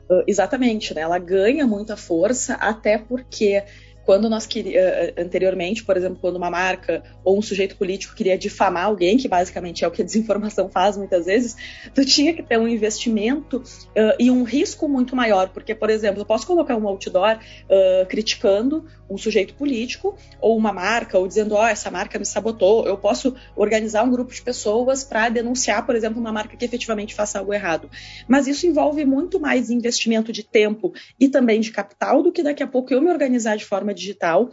Uh, 0.10 0.24
exatamente, 0.26 0.94
né? 0.94 1.02
Ela 1.02 1.20
ganha 1.20 1.68
muita 1.68 1.98
força, 1.98 2.54
até 2.54 2.98
porque 2.98 3.64
quando 4.06 4.30
nós 4.30 4.46
queríamos, 4.46 4.76
eh, 4.76 5.14
eh, 5.16 5.22
anteriormente, 5.22 5.84
por 5.84 5.96
exemplo, 5.96 6.18
quando 6.20 6.36
uma 6.36 6.50
marca 6.50 7.04
ou 7.24 7.38
um 7.38 7.42
sujeito 7.42 7.76
político 7.76 8.16
queria 8.16 8.38
difamar 8.38 8.86
alguém, 8.86 9.18
que 9.18 9.28
basicamente 9.28 9.84
é 9.84 9.88
o 9.88 9.92
que 9.92 10.02
a 10.02 10.06
desinformação 10.06 10.70
faz 10.70 10.98
muitas 10.98 11.26
vezes, 11.26 11.56
tu 11.94 12.06
tinha 12.06 12.34
que 12.34 12.44
ter 12.44 12.58
um 12.58 12.68
investimento 12.68 13.58
uh, 13.58 14.16
e 14.20 14.32
um 14.32 14.44
risco 14.44 14.88
muito 14.88 15.16
maior, 15.16 15.50
porque, 15.50 15.76
por 15.76 15.90
exemplo, 15.90 16.22
eu 16.22 16.26
posso 16.26 16.48
colocar 16.48 16.76
um 16.76 16.88
outdoor 16.88 17.38
uh, 17.38 18.06
criticando 18.08 18.86
um 19.10 19.18
sujeito 19.18 19.54
político 19.56 20.18
ou 20.40 20.58
uma 20.58 20.72
marca, 20.72 21.18
ou 21.20 21.28
dizendo, 21.28 21.56
ó, 21.56 21.64
oh, 21.64 21.68
essa 21.68 21.92
marca 21.92 22.18
me 22.18 22.26
sabotou, 22.26 22.88
eu 22.88 22.98
posso 22.98 23.36
organizar 23.56 24.04
um 24.04 24.10
grupo 24.10 24.34
de 24.34 24.42
pessoas 24.42 25.04
para 25.04 25.30
denunciar, 25.30 25.86
por 25.86 25.96
exemplo, 25.96 26.20
uma 26.20 26.32
marca 26.32 26.56
que 26.56 26.64
efetivamente 26.64 27.14
faça 27.14 27.40
algo 27.40 27.54
errado. 27.54 27.90
Mas 28.28 28.48
isso 28.48 28.66
envolve 28.66 29.04
muito 29.06 29.40
mais 29.40 29.70
investimento 29.70 30.32
de 30.32 30.44
tempo 30.44 30.94
e 31.20 31.28
também 31.28 31.60
de 31.60 31.72
capital 31.72 32.24
do 32.24 32.32
que 32.32 32.42
daqui 32.42 32.64
a 32.64 32.68
pouco 32.68 32.94
eu 32.94 33.02
me 33.02 33.10
organizar 33.10 33.58
de 33.58 33.66
forma 33.66 33.91
digital 33.94 34.50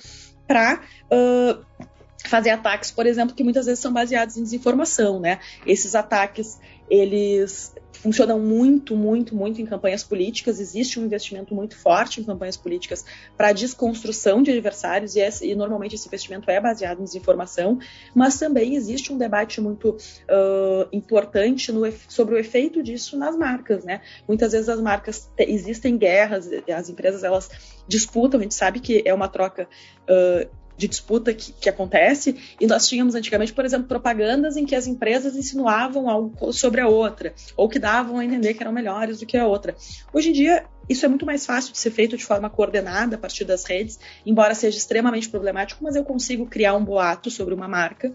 para 0.46 0.80
uh, 1.12 1.86
fazer 2.24 2.50
ataques, 2.50 2.90
por 2.90 3.06
exemplo, 3.06 3.34
que 3.34 3.44
muitas 3.44 3.66
vezes 3.66 3.80
são 3.80 3.92
baseados 3.92 4.36
em 4.36 4.42
desinformação, 4.42 5.20
né? 5.20 5.38
Esses 5.64 5.94
ataques, 5.94 6.58
eles 6.90 7.74
funcionam 7.92 8.38
muito, 8.38 8.96
muito, 8.96 9.34
muito 9.34 9.60
em 9.60 9.66
campanhas 9.66 10.04
políticas. 10.04 10.60
Existe 10.60 11.00
um 11.00 11.04
investimento 11.04 11.54
muito 11.54 11.76
forte 11.76 12.20
em 12.20 12.24
campanhas 12.24 12.56
políticas 12.56 13.04
para 13.36 13.52
desconstrução 13.52 14.42
de 14.42 14.50
adversários 14.50 15.16
e, 15.16 15.20
esse, 15.20 15.46
e, 15.48 15.54
normalmente 15.54 15.94
esse 15.94 16.06
investimento 16.06 16.50
é 16.50 16.60
baseado 16.60 17.00
em 17.00 17.04
desinformação. 17.04 17.78
Mas 18.14 18.38
também 18.38 18.74
existe 18.74 19.12
um 19.12 19.18
debate 19.18 19.60
muito 19.60 19.90
uh, 19.90 20.88
importante 20.92 21.72
no, 21.72 21.82
sobre 22.08 22.34
o 22.34 22.38
efeito 22.38 22.82
disso 22.82 23.16
nas 23.16 23.36
marcas, 23.36 23.84
né? 23.84 24.00
Muitas 24.26 24.52
vezes 24.52 24.68
as 24.68 24.80
marcas 24.80 25.30
te, 25.36 25.44
existem 25.44 25.96
guerras, 25.96 26.48
as 26.74 26.88
empresas 26.88 27.24
elas 27.24 27.48
disputam. 27.86 28.38
A 28.38 28.42
gente 28.42 28.54
sabe 28.54 28.80
que 28.80 29.02
é 29.04 29.12
uma 29.12 29.28
troca 29.28 29.68
uh, 30.08 30.67
de 30.78 30.86
disputa 30.86 31.34
que, 31.34 31.52
que, 31.52 31.68
acontece, 31.68 32.36
e 32.58 32.66
nós 32.66 32.88
tínhamos 32.88 33.16
antigamente, 33.16 33.52
por 33.52 33.64
exemplo, 33.64 33.88
propagandas 33.88 34.56
em 34.56 34.64
que 34.64 34.76
as 34.76 34.86
empresas 34.86 35.36
insinuavam 35.36 36.08
algo 36.08 36.52
sobre 36.52 36.80
a 36.80 36.88
outra, 36.88 37.34
ou 37.56 37.68
que 37.68 37.80
davam 37.80 38.18
a 38.18 38.24
entender 38.24 38.54
que 38.54 38.62
eram 38.62 38.72
melhores 38.72 39.18
do 39.18 39.26
que 39.26 39.36
a 39.36 39.46
outra. 39.46 39.74
Hoje 40.12 40.30
em 40.30 40.32
dia, 40.32 40.64
isso 40.88 41.04
é 41.04 41.08
muito 41.08 41.26
mais 41.26 41.44
fácil 41.44 41.72
de 41.72 41.78
ser 41.78 41.90
feito 41.90 42.16
de 42.16 42.24
forma 42.24 42.48
coordenada 42.48 43.16
a 43.16 43.18
partir 43.18 43.44
das 43.44 43.64
redes, 43.64 43.98
embora 44.24 44.54
seja 44.54 44.78
extremamente 44.78 45.28
problemático, 45.28 45.82
mas 45.82 45.96
eu 45.96 46.04
consigo 46.04 46.46
criar 46.46 46.74
um 46.74 46.84
boato 46.84 47.30
sobre 47.30 47.54
uma 47.54 47.68
marca 47.68 48.12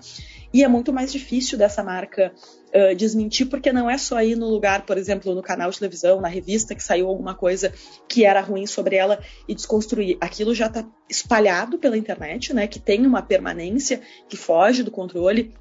e 0.53 0.63
é 0.63 0.67
muito 0.67 0.93
mais 0.93 1.11
difícil 1.11 1.57
dessa 1.57 1.83
marca 1.83 2.31
uh, 2.73 2.95
desmentir, 2.95 3.47
porque 3.47 3.73
não 3.73 3.89
é 3.89 3.97
só 3.97 4.21
ir 4.21 4.35
no 4.35 4.47
lugar, 4.47 4.85
por 4.85 4.97
exemplo, 4.99 5.33
no 5.33 5.41
canal 5.41 5.71
de 5.71 5.79
televisão, 5.79 6.21
na 6.21 6.27
revista, 6.27 6.75
que 6.75 6.83
saiu 6.83 7.07
alguma 7.07 7.33
coisa 7.33 7.73
que 8.07 8.23
era 8.23 8.39
ruim 8.39 8.67
sobre 8.67 8.95
ela 8.95 9.19
e 9.47 9.55
desconstruir. 9.55 10.15
Aquilo 10.21 10.53
já 10.53 10.67
está 10.67 10.85
espalhado 11.09 11.79
pela 11.79 11.97
internet, 11.97 12.53
né? 12.53 12.67
Que 12.67 12.79
tem 12.79 13.05
uma 13.05 13.23
permanência 13.23 14.01
que 14.29 14.37
foge 14.37 14.83
do 14.83 14.91
controle 14.91 15.53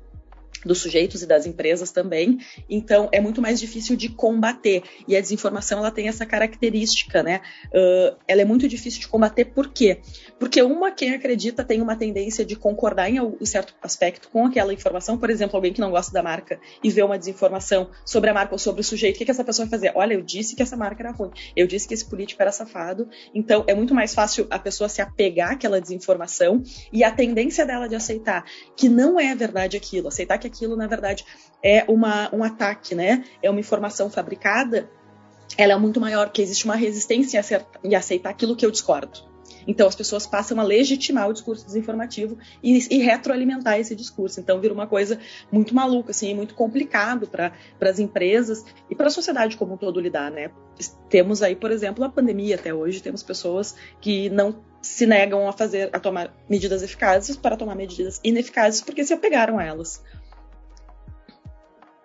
dos 0.65 0.79
sujeitos 0.79 1.23
e 1.23 1.27
das 1.27 1.47
empresas 1.47 1.91
também. 1.91 2.39
Então, 2.69 3.09
é 3.13 3.21
muito 3.21 3.41
mais 3.41 3.59
difícil 3.59 3.97
de 3.97 4.09
combater. 4.09 4.83
E 5.07 5.17
a 5.17 5.21
desinformação, 5.21 5.79
ela 5.79 5.91
tem 5.91 6.09
essa 6.09 6.25
característica, 6.25 7.23
né? 7.23 7.41
Uh, 7.69 8.17
ela 8.27 8.43
é 8.43 8.45
muito 8.45 8.69
difícil 8.69 9.01
de 9.01 9.09
combater, 9.09 9.47
por 9.47 9.69
quê? 9.69 10.01
Porque 10.39 10.63
uma, 10.63 10.91
quem 10.91 11.15
acredita, 11.15 11.65
tem 11.65 11.81
uma 11.81 11.97
tendência 11.97 12.45
de 12.45 12.57
concordar 12.57 13.11
em 13.11 13.21
um 13.21 13.45
certo 13.45 13.75
aspecto 13.83 14.29
com 14.29 14.47
aquela 14.47 14.73
informação. 14.73 15.19
Por 15.19 15.31
exemplo, 15.31 15.57
alguém 15.57 15.73
que 15.73 15.81
não 15.81 15.91
gosta 15.91 16.13
da 16.13 16.23
marca 16.23 16.61
e 16.83 16.91
vê 16.91 17.03
uma 17.03 17.19
desinformação 17.19 17.91
sobre 18.05 18.31
a 18.31 18.35
marca 18.35 18.55
ou 18.55 18.59
sobre 18.59 18.81
o 18.81 18.85
sujeito, 18.85 19.17
o 19.17 19.19
que, 19.19 19.25
que 19.25 19.31
essa 19.31 19.45
pessoa 19.45 19.67
vai 19.67 19.79
fazer? 19.79 19.93
Olha, 19.95 20.15
eu 20.15 20.23
disse 20.23 20.55
que 20.55 20.63
essa 20.63 20.77
marca 20.77 21.03
era 21.03 21.13
ruim. 21.13 21.31
Eu 21.57 21.67
disse 21.67 21.87
que 21.87 21.95
esse 21.95 22.05
político 22.05 22.41
era 22.43 22.53
safado. 22.53 23.09
Então, 23.35 23.65
é 23.67 23.75
muito 23.75 23.95
mais 23.95 24.15
fácil 24.15 24.47
a 24.51 24.59
pessoa 24.59 24.89
se 24.89 25.01
apegar 25.01 25.53
àquela 25.53 25.81
desinformação 25.81 26.63
e 26.93 27.05
a 27.05 27.11
tendência 27.11 27.65
dela 27.67 27.89
de 27.89 27.95
aceitar 27.95 28.45
que 28.77 28.89
não 28.89 29.19
é 29.19 29.35
verdade 29.35 29.77
aquilo, 29.77 30.09
aceitar 30.09 30.35
que 30.43 30.47
aquilo, 30.49 30.77
na 30.77 30.87
verdade, 30.87 31.25
é 31.63 31.85
uma, 31.89 32.35
um 32.35 32.43
ataque, 32.43 32.95
né? 32.95 33.25
É 33.43 33.49
uma 33.49 33.61
informação 33.61 34.11
fabricada, 34.11 34.91
ela 35.57 35.73
é 35.73 35.77
muito 35.77 36.01
maior, 36.01 36.31
que 36.31 36.43
existe 36.43 36.65
uma 36.65 36.77
resistência 36.77 37.41
em 37.85 37.95
aceitar 37.95 38.31
aquilo 38.31 38.57
que 38.57 38.67
eu 38.67 38.71
discordo. 38.71 39.33
Então 39.67 39.87
as 39.87 39.95
pessoas 39.95 40.27
passam 40.27 40.59
a 40.59 40.63
legitimar 40.63 41.29
o 41.29 41.33
discurso 41.33 41.65
desinformativo 41.65 42.37
e, 42.63 42.79
e 42.91 42.99
retroalimentar 42.99 43.79
esse 43.79 43.95
discurso. 43.95 44.41
Então 44.41 44.61
vira 44.61 44.75
uma 44.75 44.87
coisa 44.87 45.19
muito 45.51 45.75
maluca, 45.75 46.11
assim, 46.11 46.35
muito 46.35 46.55
complicado 46.55 47.29
para 47.29 47.53
as 47.81 47.99
empresas 47.99 48.65
e 48.91 48.95
para 48.95 49.07
a 49.07 49.11
sociedade 49.11 49.57
como 49.57 49.75
um 49.75 49.77
todo 49.77 50.01
lidar, 50.01 50.31
né? 50.31 50.51
Temos 51.09 51.43
aí, 51.43 51.55
por 51.55 51.71
exemplo, 51.71 52.05
a 52.05 52.09
pandemia 52.09 52.57
até 52.57 52.75
hoje, 52.75 53.03
temos 53.03 53.23
pessoas 53.23 53.77
que 54.01 54.29
não 54.31 54.65
se 54.81 55.07
negam 55.07 55.49
a 55.49 55.53
fazer, 55.53 55.91
a 55.93 56.01
tomar 56.01 56.35
medidas 56.49 56.83
eficazes 56.83 57.37
para 57.37 57.57
tomar 57.57 57.77
medidas 57.77 58.21
ineficazes 58.25 58.81
porque 58.81 59.05
se 59.05 59.13
apegaram 59.13 59.59
a 59.59 59.65
elas. 59.65 60.03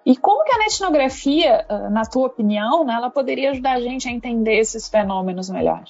E 0.07 0.15
como 0.15 0.45
que 0.45 0.55
a 0.55 0.65
etnografia, 0.65 1.65
ah, 1.67 1.89
na 1.89 2.05
tua 2.05 2.27
opinião, 2.27 2.85
né, 2.85 2.93
ela 2.93 3.09
poderia 3.09 3.51
ajudar 3.51 3.73
a 3.73 3.81
gente 3.81 4.07
a 4.07 4.11
entender 4.11 4.57
esses 4.57 4.87
fenômenos 4.87 5.49
melhor? 5.49 5.83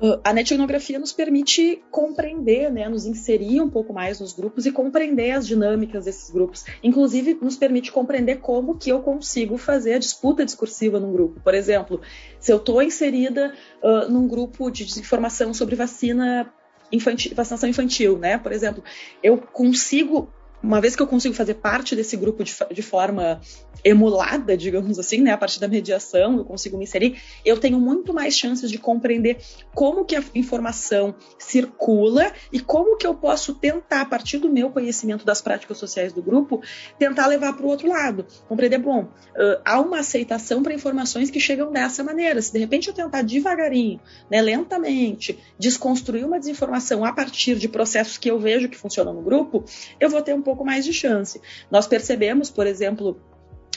Ah, 0.00 0.30
a 0.30 0.40
etnografia 0.40 0.98
nos 0.98 1.12
permite 1.12 1.84
compreender, 1.90 2.72
né, 2.72 2.88
nos 2.88 3.04
inserir 3.04 3.60
um 3.60 3.68
pouco 3.68 3.92
mais 3.92 4.20
nos 4.20 4.32
grupos 4.32 4.64
e 4.64 4.72
compreender 4.72 5.32
as 5.32 5.46
dinâmicas 5.46 6.06
desses 6.06 6.30
grupos. 6.30 6.64
Inclusive, 6.82 7.34
nos 7.42 7.56
permite 7.56 7.92
compreender 7.92 8.36
como 8.36 8.78
que 8.78 8.88
eu 8.88 9.02
consigo 9.02 9.58
fazer 9.58 9.92
a 9.92 9.98
disputa 9.98 10.42
discursiva 10.42 10.98
num 10.98 11.12
grupo. 11.12 11.40
Por 11.40 11.52
exemplo, 11.52 12.00
se 12.40 12.50
eu 12.50 12.56
estou 12.56 12.82
inserida 12.82 13.52
uh, 13.82 14.10
num 14.10 14.26
grupo 14.26 14.70
de 14.70 14.86
desinformação 14.86 15.52
sobre 15.52 15.76
vacina 15.76 16.50
infantil, 16.90 17.34
vacinação 17.34 17.68
infantil, 17.68 18.16
né? 18.16 18.38
Por 18.38 18.50
exemplo, 18.50 18.82
eu 19.22 19.36
consigo 19.36 20.32
uma 20.62 20.80
vez 20.80 20.94
que 20.94 21.02
eu 21.02 21.06
consigo 21.06 21.34
fazer 21.34 21.54
parte 21.54 21.96
desse 21.96 22.16
grupo 22.16 22.44
de, 22.44 22.54
de, 22.72 22.82
forma 22.82 23.40
emulada, 23.84 24.56
digamos 24.56 24.98
assim, 24.98 25.20
né, 25.20 25.32
a 25.32 25.38
partir 25.38 25.60
da 25.60 25.68
mediação, 25.68 26.36
eu 26.36 26.44
consigo 26.44 26.76
me 26.76 26.84
inserir, 26.84 27.20
eu 27.44 27.58
tenho 27.58 27.80
muito 27.80 28.12
mais 28.14 28.36
chances 28.36 28.70
de 28.70 28.78
compreender 28.78 29.38
como 29.74 30.04
que 30.04 30.14
a 30.14 30.22
informação 30.34 31.14
circula 31.38 32.32
e 32.52 32.60
como 32.60 32.96
que 32.96 33.06
eu 33.06 33.14
posso 33.14 33.54
tentar, 33.54 34.02
a 34.02 34.04
partir 34.04 34.38
do 34.38 34.48
meu 34.48 34.70
conhecimento 34.70 35.24
das 35.24 35.40
práticas 35.40 35.78
sociais 35.78 36.12
do 36.12 36.22
grupo, 36.22 36.62
tentar 36.98 37.26
levar 37.26 37.54
para 37.54 37.66
o 37.66 37.68
outro 37.68 37.88
lado. 37.88 38.24
Compreender, 38.48 38.78
bom, 38.78 39.02
uh, 39.02 39.60
há 39.64 39.80
uma 39.80 40.00
aceitação 40.00 40.62
para 40.62 40.74
informações 40.74 41.30
que 41.30 41.40
chegam 41.40 41.72
dessa 41.72 42.04
maneira. 42.04 42.40
Se 42.40 42.52
de 42.52 42.58
repente 42.58 42.88
eu 42.88 42.94
tentar 42.94 43.22
devagarinho, 43.22 44.00
né, 44.30 44.40
lentamente, 44.40 45.38
desconstruir 45.58 46.24
uma 46.24 46.38
desinformação 46.38 47.04
a 47.04 47.12
partir 47.12 47.56
de 47.56 47.68
processos 47.68 48.16
que 48.18 48.30
eu 48.30 48.38
vejo 48.38 48.68
que 48.68 48.76
funcionam 48.76 49.14
no 49.14 49.22
grupo, 49.22 49.64
eu 49.98 50.08
vou 50.08 50.22
ter 50.22 50.34
um 50.34 50.42
pouco 50.42 50.64
mais 50.64 50.84
de 50.84 50.92
chance. 50.92 51.40
Nós 51.70 51.86
percebemos, 51.86 52.50
por 52.50 52.66
exemplo, 52.66 53.20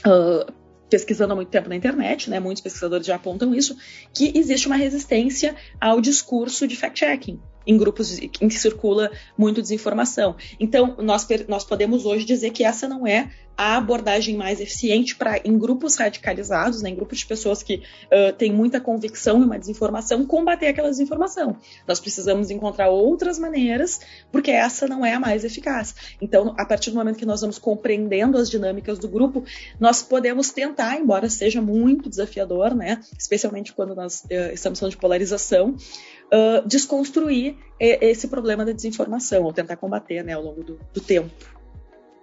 uh, 0.05 0.51
pesquisando 0.89 1.33
há 1.33 1.35
muito 1.35 1.49
tempo 1.49 1.67
na 1.67 1.75
internet, 1.75 2.29
né, 2.29 2.39
muitos 2.39 2.61
pesquisadores 2.61 3.05
já 3.05 3.15
apontam 3.15 3.53
isso, 3.53 3.75
que 4.13 4.31
existe 4.37 4.67
uma 4.67 4.75
resistência 4.75 5.55
ao 5.79 5.99
discurso 5.99 6.67
de 6.67 6.75
fact-checking 6.75 7.39
em 7.67 7.77
grupos 7.77 8.19
em 8.19 8.29
que 8.29 8.53
circula 8.53 9.11
muito 9.37 9.61
desinformação. 9.61 10.35
Então, 10.59 10.95
nós, 10.99 11.27
nós 11.47 11.63
podemos 11.63 12.05
hoje 12.05 12.23
dizer 12.23 12.51
que 12.51 12.63
essa 12.63 12.87
não 12.87 13.07
é 13.07 13.31
a 13.57 13.77
abordagem 13.77 14.35
mais 14.35 14.59
eficiente 14.59 15.15
para, 15.15 15.37
em 15.37 15.57
grupos 15.57 15.95
radicalizados, 15.95 16.81
né, 16.81 16.89
em 16.89 16.95
grupos 16.95 17.19
de 17.19 17.25
pessoas 17.25 17.63
que 17.63 17.75
uh, 17.75 18.33
têm 18.37 18.51
muita 18.51 18.81
convicção 18.81 19.39
em 19.39 19.45
uma 19.45 19.57
desinformação, 19.57 20.25
combater 20.25 20.67
aquela 20.67 20.89
desinformação. 20.89 21.57
Nós 21.87 21.99
precisamos 21.99 22.49
encontrar 22.51 22.89
outras 22.89 23.39
maneiras, 23.39 24.01
porque 24.31 24.51
essa 24.51 24.87
não 24.87 25.05
é 25.05 25.13
a 25.13 25.19
mais 25.19 25.43
eficaz. 25.43 25.95
Então, 26.21 26.53
a 26.57 26.65
partir 26.65 26.91
do 26.91 26.97
momento 26.97 27.17
que 27.17 27.25
nós 27.25 27.41
vamos 27.41 27.57
compreendendo 27.57 28.37
as 28.37 28.49
dinâmicas 28.49 28.99
do 28.99 29.07
grupo, 29.07 29.43
nós 29.79 30.03
podemos 30.03 30.51
tentar, 30.51 30.97
embora 30.97 31.29
seja 31.29 31.61
muito 31.61 32.09
desafiador, 32.09 32.75
né, 32.75 33.01
especialmente 33.17 33.73
quando 33.73 33.95
nós 33.95 34.23
uh, 34.25 34.53
estamos 34.53 34.79
falando 34.79 34.91
de 34.91 34.97
polarização, 34.97 35.69
uh, 35.69 36.67
desconstruir 36.67 37.55
esse 37.77 38.29
problema 38.29 38.63
da 38.63 38.71
desinformação, 38.71 39.43
ou 39.43 39.51
tentar 39.51 39.75
combater 39.75 40.23
né, 40.23 40.31
ao 40.31 40.41
longo 40.41 40.63
do, 40.63 40.79
do 40.93 41.01
tempo. 41.01 41.29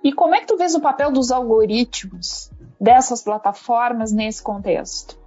E 0.02 0.12
como 0.12 0.34
é 0.34 0.40
que 0.40 0.46
tu 0.46 0.56
vês 0.56 0.74
o 0.74 0.80
papel 0.80 1.12
dos 1.12 1.30
algoritmos 1.30 2.50
dessas 2.80 3.22
plataformas 3.22 4.12
nesse 4.12 4.42
contexto? 4.42 5.22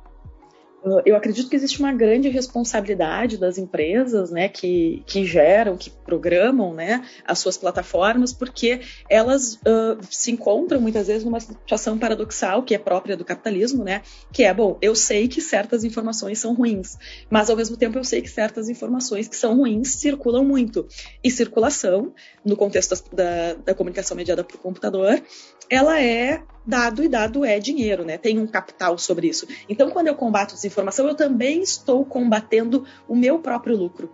eu 1.04 1.16
acredito 1.16 1.50
que 1.50 1.56
existe 1.56 1.80
uma 1.80 1.92
grande 1.92 2.30
responsabilidade 2.30 3.38
das 3.38 3.58
empresas, 3.58 4.30
né, 4.30 4.48
que, 4.48 5.04
que 5.08 5.26
geram, 5.26 5.76
que 5.76 5.90
programam, 6.06 6.74
né, 6.74 7.04
as 7.26 7.40
suas 7.40 7.58
plataformas, 7.58 8.32
porque 8.32 8.82
elas 9.10 9.56
uh, 9.56 9.98
se 10.10 10.32
encontram 10.32 10.80
muitas 10.80 11.08
vezes 11.08 11.24
numa 11.24 11.40
situação 11.40 11.98
paradoxal 11.98 12.64
que 12.64 12.76
é 12.76 12.78
própria 12.78 13.18
do 13.18 13.26
capitalismo, 13.26 13.84
né, 13.84 14.02
que 14.32 14.44
é, 14.44 14.54
bom, 14.54 14.78
eu 14.82 14.96
sei 14.96 15.28
que 15.28 15.42
certas 15.42 15.84
informações 15.84 16.40
são 16.40 16.54
ruins, 16.54 16.98
mas 17.30 17.50
ao 17.50 17.56
mesmo 17.56 17.76
tempo 17.76 17.98
eu 17.98 18.04
sei 18.04 18.22
que 18.22 18.30
certas 18.30 18.70
informações 18.70 19.28
que 19.28 19.36
são 19.36 19.58
ruins 19.58 19.90
circulam 19.90 20.46
muito. 20.46 20.88
E 21.24 21.32
circulação, 21.32 22.14
no 22.44 22.56
contexto 22.56 22.96
da, 23.14 23.54
da 23.56 23.74
comunicação 23.74 24.16
mediada 24.16 24.44
por 24.44 24.58
computador, 24.60 25.22
ela 25.70 26.02
é 26.02 26.44
dado 26.66 27.04
e 27.04 27.08
dado 27.08 27.46
é 27.46 27.60
dinheiro, 27.60 28.04
né? 28.04 28.18
Tem 28.18 28.40
um 28.40 28.48
capital 28.48 28.98
sobre 28.98 29.28
isso. 29.28 29.48
Então, 29.70 29.90
quando 29.90 30.08
eu 30.08 30.16
combato 30.16 30.56
desinformação, 30.56 31.08
eu 31.08 31.16
também 31.16 31.62
estou 31.62 32.06
combatendo 32.06 32.86
o 33.08 33.16
meu 33.16 33.40
próprio 33.40 33.76
lucro, 33.76 34.12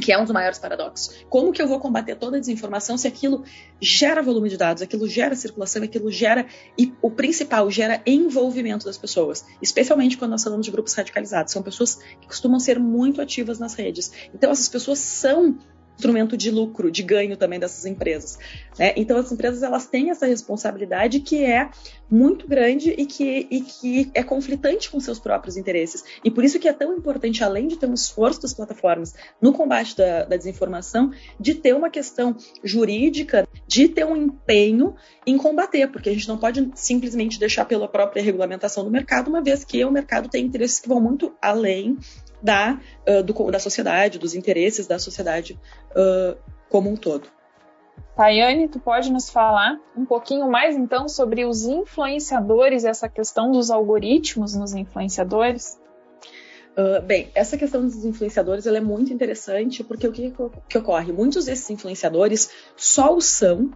que 0.00 0.12
é 0.12 0.18
um 0.18 0.22
dos 0.22 0.32
maiores 0.32 0.58
paradoxos. 0.58 1.24
Como 1.28 1.52
que 1.52 1.60
eu 1.60 1.68
vou 1.68 1.80
combater 1.80 2.16
toda 2.16 2.36
a 2.36 2.40
desinformação 2.40 2.96
se 2.96 3.06
aquilo 3.06 3.44
gera 3.80 4.22
volume 4.22 4.48
de 4.48 4.56
dados, 4.56 4.82
aquilo 4.82 5.08
gera 5.08 5.34
circulação, 5.34 5.82
aquilo 5.82 6.10
gera 6.10 6.46
e 6.78 6.92
o 7.02 7.10
principal 7.10 7.70
gera 7.70 8.00
envolvimento 8.06 8.84
das 8.86 8.96
pessoas, 8.96 9.44
especialmente 9.60 10.16
quando 10.16 10.32
nós 10.32 10.42
falamos 10.42 10.64
de 10.64 10.72
grupos 10.72 10.94
radicalizados. 10.94 11.52
São 11.52 11.62
pessoas 11.62 11.96
que 12.20 12.26
costumam 12.26 12.60
ser 12.60 12.78
muito 12.78 13.20
ativas 13.20 13.58
nas 13.58 13.74
redes. 13.74 14.12
Então, 14.34 14.50
essas 14.50 14.68
pessoas 14.68 14.98
são 14.98 15.58
instrumento 15.98 16.36
de 16.36 16.50
lucro, 16.50 16.92
de 16.92 17.02
ganho 17.02 17.36
também 17.36 17.58
dessas 17.58 17.84
empresas. 17.84 18.38
Né? 18.78 18.92
Então 18.96 19.18
as 19.18 19.32
empresas 19.32 19.64
elas 19.64 19.86
têm 19.86 20.10
essa 20.10 20.26
responsabilidade 20.26 21.18
que 21.18 21.44
é 21.44 21.68
muito 22.08 22.46
grande 22.46 22.94
e 22.96 23.04
que, 23.04 23.48
e 23.50 23.60
que 23.60 24.10
é 24.14 24.22
conflitante 24.22 24.88
com 24.90 25.00
seus 25.00 25.18
próprios 25.18 25.56
interesses. 25.56 26.04
E 26.24 26.30
por 26.30 26.44
isso 26.44 26.58
que 26.60 26.68
é 26.68 26.72
tão 26.72 26.96
importante, 26.96 27.42
além 27.42 27.66
de 27.66 27.76
ter 27.76 27.86
um 27.86 27.94
esforço 27.94 28.40
das 28.40 28.54
plataformas 28.54 29.12
no 29.42 29.52
combate 29.52 29.96
da, 29.96 30.24
da 30.24 30.36
desinformação, 30.36 31.10
de 31.38 31.54
ter 31.54 31.74
uma 31.74 31.90
questão 31.90 32.36
jurídica, 32.62 33.46
de 33.66 33.88
ter 33.88 34.06
um 34.06 34.16
empenho 34.16 34.94
em 35.26 35.36
combater, 35.36 35.88
porque 35.88 36.08
a 36.08 36.12
gente 36.12 36.28
não 36.28 36.38
pode 36.38 36.70
simplesmente 36.76 37.40
deixar 37.40 37.64
pela 37.64 37.88
própria 37.88 38.22
regulamentação 38.22 38.84
do 38.84 38.90
mercado, 38.90 39.28
uma 39.28 39.42
vez 39.42 39.64
que 39.64 39.84
o 39.84 39.90
mercado 39.90 40.28
tem 40.28 40.46
interesses 40.46 40.78
que 40.78 40.88
vão 40.88 41.00
muito 41.00 41.34
além 41.42 41.98
da, 42.42 42.78
uh, 43.06 43.22
do, 43.22 43.50
da 43.50 43.58
sociedade, 43.58 44.18
dos 44.18 44.34
interesses 44.34 44.86
da 44.86 44.98
sociedade 44.98 45.58
uh, 45.90 46.36
como 46.68 46.90
um 46.90 46.96
todo. 46.96 47.28
Tayane, 48.16 48.68
tu 48.68 48.80
pode 48.80 49.12
nos 49.12 49.30
falar 49.30 49.78
um 49.96 50.04
pouquinho 50.04 50.50
mais 50.50 50.76
então 50.76 51.08
sobre 51.08 51.44
os 51.44 51.64
influenciadores, 51.64 52.84
essa 52.84 53.08
questão 53.08 53.50
dos 53.52 53.70
algoritmos 53.70 54.54
nos 54.54 54.74
influenciadores? 54.74 55.78
Uh, 56.76 57.02
bem, 57.02 57.30
essa 57.34 57.56
questão 57.56 57.82
dos 57.82 58.04
influenciadores 58.04 58.66
ela 58.66 58.78
é 58.78 58.80
muito 58.80 59.12
interessante 59.12 59.82
porque 59.82 60.06
o 60.06 60.12
que, 60.12 60.32
que 60.68 60.78
ocorre? 60.78 61.12
Muitos 61.12 61.44
desses 61.44 61.68
influenciadores 61.70 62.50
só 62.76 63.16
o 63.16 63.20
são 63.20 63.70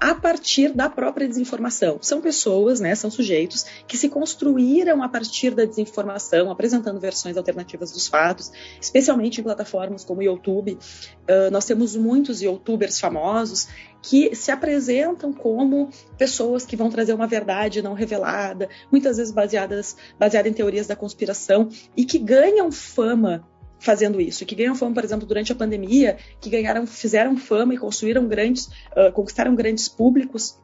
a 0.00 0.14
partir 0.14 0.72
da 0.72 0.88
própria 0.88 1.26
desinformação. 1.26 1.98
São 2.00 2.20
pessoas, 2.20 2.78
né, 2.78 2.94
são 2.94 3.10
sujeitos 3.10 3.64
que 3.86 3.96
se 3.96 4.08
construíram 4.08 5.02
a 5.02 5.08
partir 5.08 5.50
da 5.50 5.64
desinformação, 5.64 6.50
apresentando 6.50 7.00
versões 7.00 7.36
alternativas 7.36 7.90
dos 7.90 8.06
fatos, 8.06 8.52
especialmente 8.80 9.40
em 9.40 9.44
plataformas 9.44 10.04
como 10.04 10.20
o 10.20 10.22
YouTube. 10.22 10.78
Uh, 11.28 11.50
nós 11.50 11.64
temos 11.64 11.96
muitos 11.96 12.40
youtubers 12.40 13.00
famosos 13.00 13.68
que 14.00 14.34
se 14.36 14.52
apresentam 14.52 15.32
como 15.32 15.90
pessoas 16.16 16.64
que 16.64 16.76
vão 16.76 16.88
trazer 16.88 17.12
uma 17.12 17.26
verdade 17.26 17.82
não 17.82 17.94
revelada, 17.94 18.68
muitas 18.92 19.16
vezes 19.16 19.32
baseadas 19.32 19.96
baseada 20.18 20.48
em 20.48 20.52
teorias 20.52 20.86
da 20.86 20.94
conspiração 20.94 21.68
e 21.96 22.04
que 22.04 22.18
ganham 22.18 22.70
fama 22.70 23.44
fazendo 23.78 24.20
isso, 24.20 24.44
que 24.44 24.54
ganham 24.54 24.74
fama, 24.74 24.94
por 24.94 25.04
exemplo, 25.04 25.26
durante 25.26 25.52
a 25.52 25.54
pandemia, 25.54 26.16
que 26.40 26.50
ganharam, 26.50 26.86
fizeram 26.86 27.36
fama 27.36 27.74
e 27.74 27.78
construíram 27.78 28.26
grandes, 28.26 28.66
uh, 28.66 29.12
conquistaram 29.12 29.54
grandes 29.54 29.88
públicos 29.88 30.58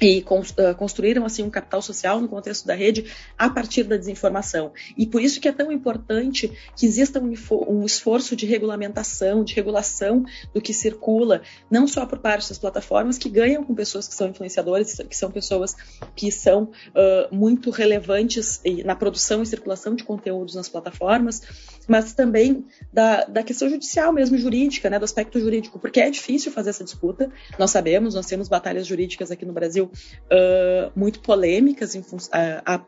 e 0.00 0.20
uh, 0.20 0.74
construíram 0.76 1.26
assim 1.26 1.42
um 1.42 1.50
capital 1.50 1.82
social 1.82 2.20
no 2.20 2.28
contexto 2.28 2.66
da 2.66 2.74
rede 2.74 3.04
a 3.36 3.50
partir 3.50 3.84
da 3.84 3.96
desinformação. 3.96 4.72
E 4.96 5.06
por 5.06 5.20
isso 5.20 5.40
que 5.40 5.48
é 5.48 5.52
tão 5.52 5.70
importante 5.70 6.50
que 6.76 6.86
exista 6.86 7.20
um, 7.20 7.84
esforço 7.84 8.34
de 8.34 8.46
regulamentação, 8.46 9.44
de 9.44 9.54
regulação 9.54 10.24
do 10.54 10.60
que 10.60 10.72
circula, 10.72 11.42
não 11.70 11.86
só 11.86 12.06
por 12.06 12.18
parte 12.18 12.48
das 12.48 12.58
plataformas 12.58 13.18
que 13.18 13.28
ganham 13.28 13.62
com 13.62 13.74
pessoas 13.74 14.08
que 14.08 14.14
são 14.14 14.28
influenciadores, 14.28 14.96
que 15.08 15.16
são 15.16 15.30
pessoas 15.30 15.76
que 16.16 16.32
são 16.32 16.64
uh, 16.64 17.34
muito 17.34 17.70
relevantes 17.70 18.62
na 18.84 18.94
produção 18.94 19.42
e 19.42 19.46
circulação 19.46 19.94
de 19.94 20.04
conteúdos 20.04 20.54
nas 20.54 20.68
plataformas, 20.68 21.42
mas 21.86 22.12
também 22.14 22.64
da, 22.92 23.24
da 23.24 23.42
questão 23.42 23.68
judicial 23.68 24.12
mesmo, 24.12 24.38
jurídica, 24.38 24.88
né, 24.88 24.98
do 24.98 25.04
aspecto 25.04 25.38
jurídico, 25.38 25.78
porque 25.78 26.00
é 26.00 26.08
difícil 26.08 26.50
fazer 26.52 26.70
essa 26.70 26.84
disputa, 26.84 27.30
nós 27.58 27.70
sabemos, 27.70 28.14
nós 28.14 28.26
temos 28.26 28.48
batalhas 28.48 28.86
jurídicas 28.86 29.30
aqui 29.30 29.44
no 29.44 29.52
Brasil 29.52 29.89
uh, 29.90 30.92
muito 30.94 31.20
polêmicas 31.20 31.94
em, 31.94 32.00
uh, 32.00 32.84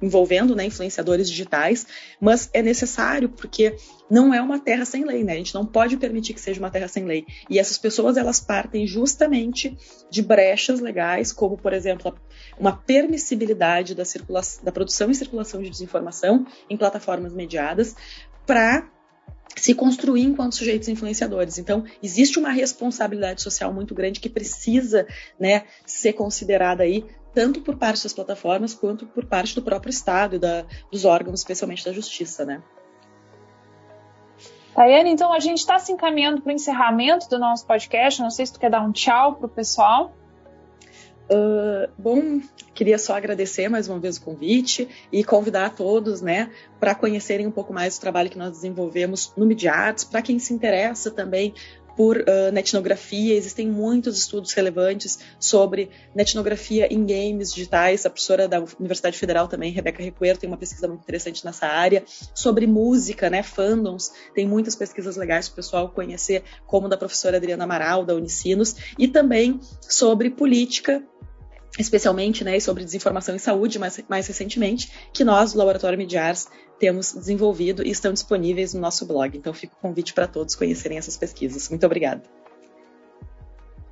envolvendo 0.00 0.54
né, 0.54 0.64
influenciadores 0.64 1.28
digitais, 1.28 1.86
mas 2.20 2.48
é 2.52 2.62
necessário 2.62 3.28
porque 3.28 3.76
não 4.10 4.32
é 4.32 4.40
uma 4.40 4.58
terra 4.58 4.84
sem 4.84 5.04
lei, 5.04 5.24
né? 5.24 5.34
A 5.34 5.36
gente 5.36 5.54
não 5.54 5.66
pode 5.66 5.96
permitir 5.96 6.34
que 6.34 6.40
seja 6.40 6.60
uma 6.60 6.70
terra 6.70 6.88
sem 6.88 7.04
lei. 7.04 7.26
E 7.50 7.58
essas 7.58 7.76
pessoas 7.76 8.16
elas 8.16 8.40
partem 8.40 8.86
justamente 8.86 9.76
de 10.10 10.22
brechas 10.22 10.80
legais, 10.80 11.32
como 11.32 11.56
por 11.56 11.72
exemplo 11.72 12.14
uma 12.58 12.72
permissibilidade 12.72 13.94
da, 13.94 14.04
da 14.62 14.72
produção 14.72 15.10
e 15.10 15.14
circulação 15.14 15.60
de 15.60 15.70
desinformação 15.70 16.46
em 16.70 16.76
plataformas 16.76 17.32
mediadas, 17.32 17.94
para 18.46 18.88
se 19.56 19.74
construir 19.74 20.22
enquanto 20.22 20.54
sujeitos 20.54 20.88
influenciadores. 20.88 21.58
Então, 21.58 21.84
existe 22.02 22.38
uma 22.38 22.50
responsabilidade 22.50 23.42
social 23.42 23.72
muito 23.72 23.94
grande 23.94 24.20
que 24.20 24.28
precisa 24.28 25.06
né, 25.38 25.64
ser 25.84 26.12
considerada 26.12 26.82
aí, 26.82 27.04
tanto 27.34 27.60
por 27.60 27.76
parte 27.76 28.02
das 28.02 28.12
plataformas 28.12 28.74
quanto 28.74 29.06
por 29.06 29.24
parte 29.26 29.54
do 29.54 29.62
próprio 29.62 29.90
Estado 29.90 30.36
e 30.36 30.38
da, 30.38 30.64
dos 30.90 31.04
órgãos, 31.04 31.40
especialmente 31.40 31.84
da 31.84 31.92
Justiça. 31.92 32.44
Né? 32.44 32.62
Tayane, 34.74 35.10
então 35.10 35.32
a 35.32 35.40
gente 35.40 35.58
está 35.58 35.78
se 35.78 35.90
encaminhando 35.90 36.40
para 36.40 36.50
o 36.50 36.54
encerramento 36.54 37.28
do 37.28 37.38
nosso 37.38 37.66
podcast. 37.66 38.22
Não 38.22 38.30
sei 38.30 38.46
se 38.46 38.52
tu 38.52 38.60
quer 38.60 38.70
dar 38.70 38.80
um 38.80 38.92
tchau 38.92 39.34
para 39.34 39.46
o 39.46 39.48
pessoal. 39.48 40.12
Uh, 41.30 41.90
bom, 41.98 42.40
queria 42.74 42.98
só 42.98 43.14
agradecer 43.14 43.68
mais 43.68 43.86
uma 43.86 43.98
vez 43.98 44.16
o 44.16 44.22
convite 44.22 44.88
e 45.12 45.22
convidar 45.22 45.66
a 45.66 45.70
todos, 45.70 46.22
né, 46.22 46.50
para 46.80 46.94
conhecerem 46.94 47.46
um 47.46 47.50
pouco 47.50 47.70
mais 47.70 47.98
o 47.98 48.00
trabalho 48.00 48.30
que 48.30 48.38
nós 48.38 48.52
desenvolvemos 48.52 49.32
no 49.36 49.44
Mediarts, 49.44 50.04
para 50.04 50.22
quem 50.22 50.38
se 50.38 50.54
interessa 50.54 51.10
também 51.10 51.52
por 51.98 52.16
uh, 52.18 52.52
netnografia, 52.52 53.34
existem 53.34 53.66
muitos 53.68 54.16
estudos 54.16 54.52
relevantes 54.52 55.18
sobre 55.40 55.90
netnografia 56.14 56.86
em 56.86 57.04
games 57.04 57.52
digitais. 57.52 58.06
A 58.06 58.10
professora 58.10 58.46
da 58.46 58.62
Universidade 58.78 59.18
Federal 59.18 59.48
também, 59.48 59.72
Rebeca 59.72 60.00
Recuero, 60.00 60.38
tem 60.38 60.48
uma 60.48 60.56
pesquisa 60.56 60.86
muito 60.86 61.00
interessante 61.00 61.44
nessa 61.44 61.66
área. 61.66 62.04
Sobre 62.32 62.68
música, 62.68 63.28
né, 63.28 63.42
fandoms, 63.42 64.12
tem 64.32 64.46
muitas 64.46 64.76
pesquisas 64.76 65.16
legais 65.16 65.48
para 65.48 65.54
o 65.54 65.56
pessoal 65.56 65.88
conhecer, 65.88 66.44
como 66.68 66.88
da 66.88 66.96
professora 66.96 67.38
Adriana 67.38 67.64
Amaral, 67.64 68.04
da 68.04 68.14
Unicinos, 68.14 68.76
e 68.96 69.08
também 69.08 69.58
sobre 69.80 70.30
política 70.30 71.02
especialmente 71.78 72.44
né, 72.44 72.58
sobre 72.60 72.84
desinformação 72.84 73.34
em 73.34 73.38
saúde, 73.38 73.78
mais, 73.78 74.02
mais 74.08 74.26
recentemente, 74.26 74.90
que 75.12 75.24
nós, 75.24 75.52
do 75.52 75.58
Laboratório 75.58 75.96
Mediars, 75.96 76.48
temos 76.78 77.12
desenvolvido 77.12 77.82
e 77.82 77.90
estão 77.90 78.12
disponíveis 78.12 78.74
no 78.74 78.80
nosso 78.80 79.06
blog. 79.06 79.36
Então, 79.36 79.54
fica 79.54 79.74
o 79.78 79.80
convite 79.80 80.12
para 80.12 80.26
todos 80.26 80.54
conhecerem 80.54 80.98
essas 80.98 81.16
pesquisas. 81.16 81.68
Muito 81.68 81.86
obrigada. 81.86 82.22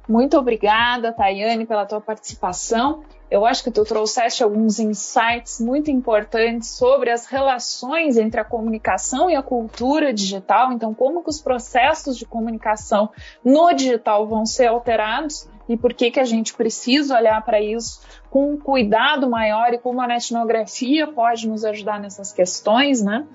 Muito 0.08 0.38
obrigada, 0.38 1.12
Tayane, 1.12 1.66
pela 1.66 1.84
tua 1.84 2.00
participação. 2.00 3.02
Eu 3.28 3.44
acho 3.44 3.64
que 3.64 3.72
tu 3.72 3.84
trouxeste 3.84 4.44
alguns 4.44 4.78
insights 4.78 5.60
muito 5.60 5.90
importantes 5.90 6.68
sobre 6.70 7.10
as 7.10 7.26
relações 7.26 8.16
entre 8.16 8.40
a 8.40 8.44
comunicação 8.44 9.28
e 9.28 9.34
a 9.34 9.42
cultura 9.42 10.12
digital. 10.14 10.72
Então, 10.72 10.94
como 10.94 11.24
que 11.24 11.30
os 11.30 11.40
processos 11.40 12.16
de 12.16 12.24
comunicação 12.24 13.10
no 13.44 13.72
digital 13.72 14.28
vão 14.28 14.46
ser 14.46 14.66
alterados 14.66 15.48
e 15.68 15.76
por 15.76 15.92
que 15.92 16.10
que 16.10 16.20
a 16.20 16.24
gente 16.24 16.54
precisa 16.54 17.16
olhar 17.16 17.42
para 17.44 17.60
isso 17.60 18.00
com 18.30 18.52
um 18.52 18.58
cuidado 18.58 19.28
maior 19.28 19.72
e 19.72 19.78
como 19.78 20.00
a 20.00 20.16
etnografia 20.16 21.06
pode 21.06 21.48
nos 21.48 21.64
ajudar 21.64 22.00
nessas 22.00 22.32
questões, 22.32 23.02
né? 23.02 23.26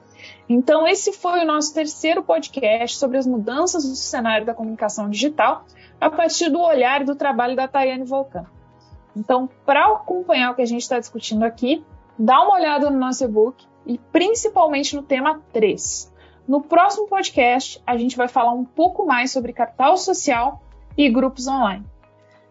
Então, 0.47 0.87
esse 0.87 1.13
foi 1.13 1.41
o 1.41 1.45
nosso 1.45 1.73
terceiro 1.73 2.23
podcast 2.23 2.97
sobre 2.97 3.17
as 3.17 3.25
mudanças 3.25 3.83
do 3.83 3.95
cenário 3.95 4.45
da 4.45 4.53
comunicação 4.53 5.09
digital 5.09 5.65
a 5.99 6.09
partir 6.09 6.49
do 6.49 6.59
olhar 6.59 7.03
do 7.03 7.15
trabalho 7.15 7.55
da 7.55 7.67
Tayane 7.67 8.03
Volcan. 8.03 8.45
Então, 9.15 9.49
para 9.65 9.85
acompanhar 9.85 10.51
o 10.51 10.55
que 10.55 10.61
a 10.61 10.65
gente 10.65 10.81
está 10.81 10.99
discutindo 10.99 11.43
aqui, 11.43 11.83
dá 12.17 12.41
uma 12.41 12.55
olhada 12.55 12.89
no 12.89 12.99
nosso 12.99 13.23
e-book 13.23 13.65
e 13.85 13.97
principalmente 13.97 14.95
no 14.95 15.03
tema 15.03 15.41
3. 15.51 16.11
No 16.47 16.61
próximo 16.61 17.07
podcast, 17.07 17.81
a 17.85 17.97
gente 17.97 18.15
vai 18.15 18.27
falar 18.27 18.53
um 18.53 18.65
pouco 18.65 19.05
mais 19.05 19.31
sobre 19.31 19.53
capital 19.53 19.97
social 19.97 20.61
e 20.97 21.09
grupos 21.09 21.47
online. 21.47 21.85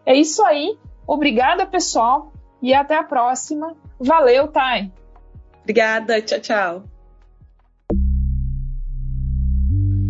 É 0.05 0.15
isso 0.15 0.43
aí. 0.43 0.77
Obrigada, 1.07 1.65
pessoal. 1.65 2.31
E 2.61 2.73
até 2.73 2.95
a 2.95 3.03
próxima. 3.03 3.75
Valeu, 3.99 4.47
Thay. 4.47 4.91
Obrigada. 5.61 6.21
Tchau, 6.21 6.39
tchau. 6.39 6.83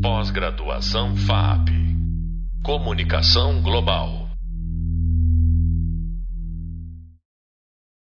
Pós-graduação 0.01 1.15
FAP. 1.15 1.69
Comunicação 2.63 3.61
Global. 3.61 4.20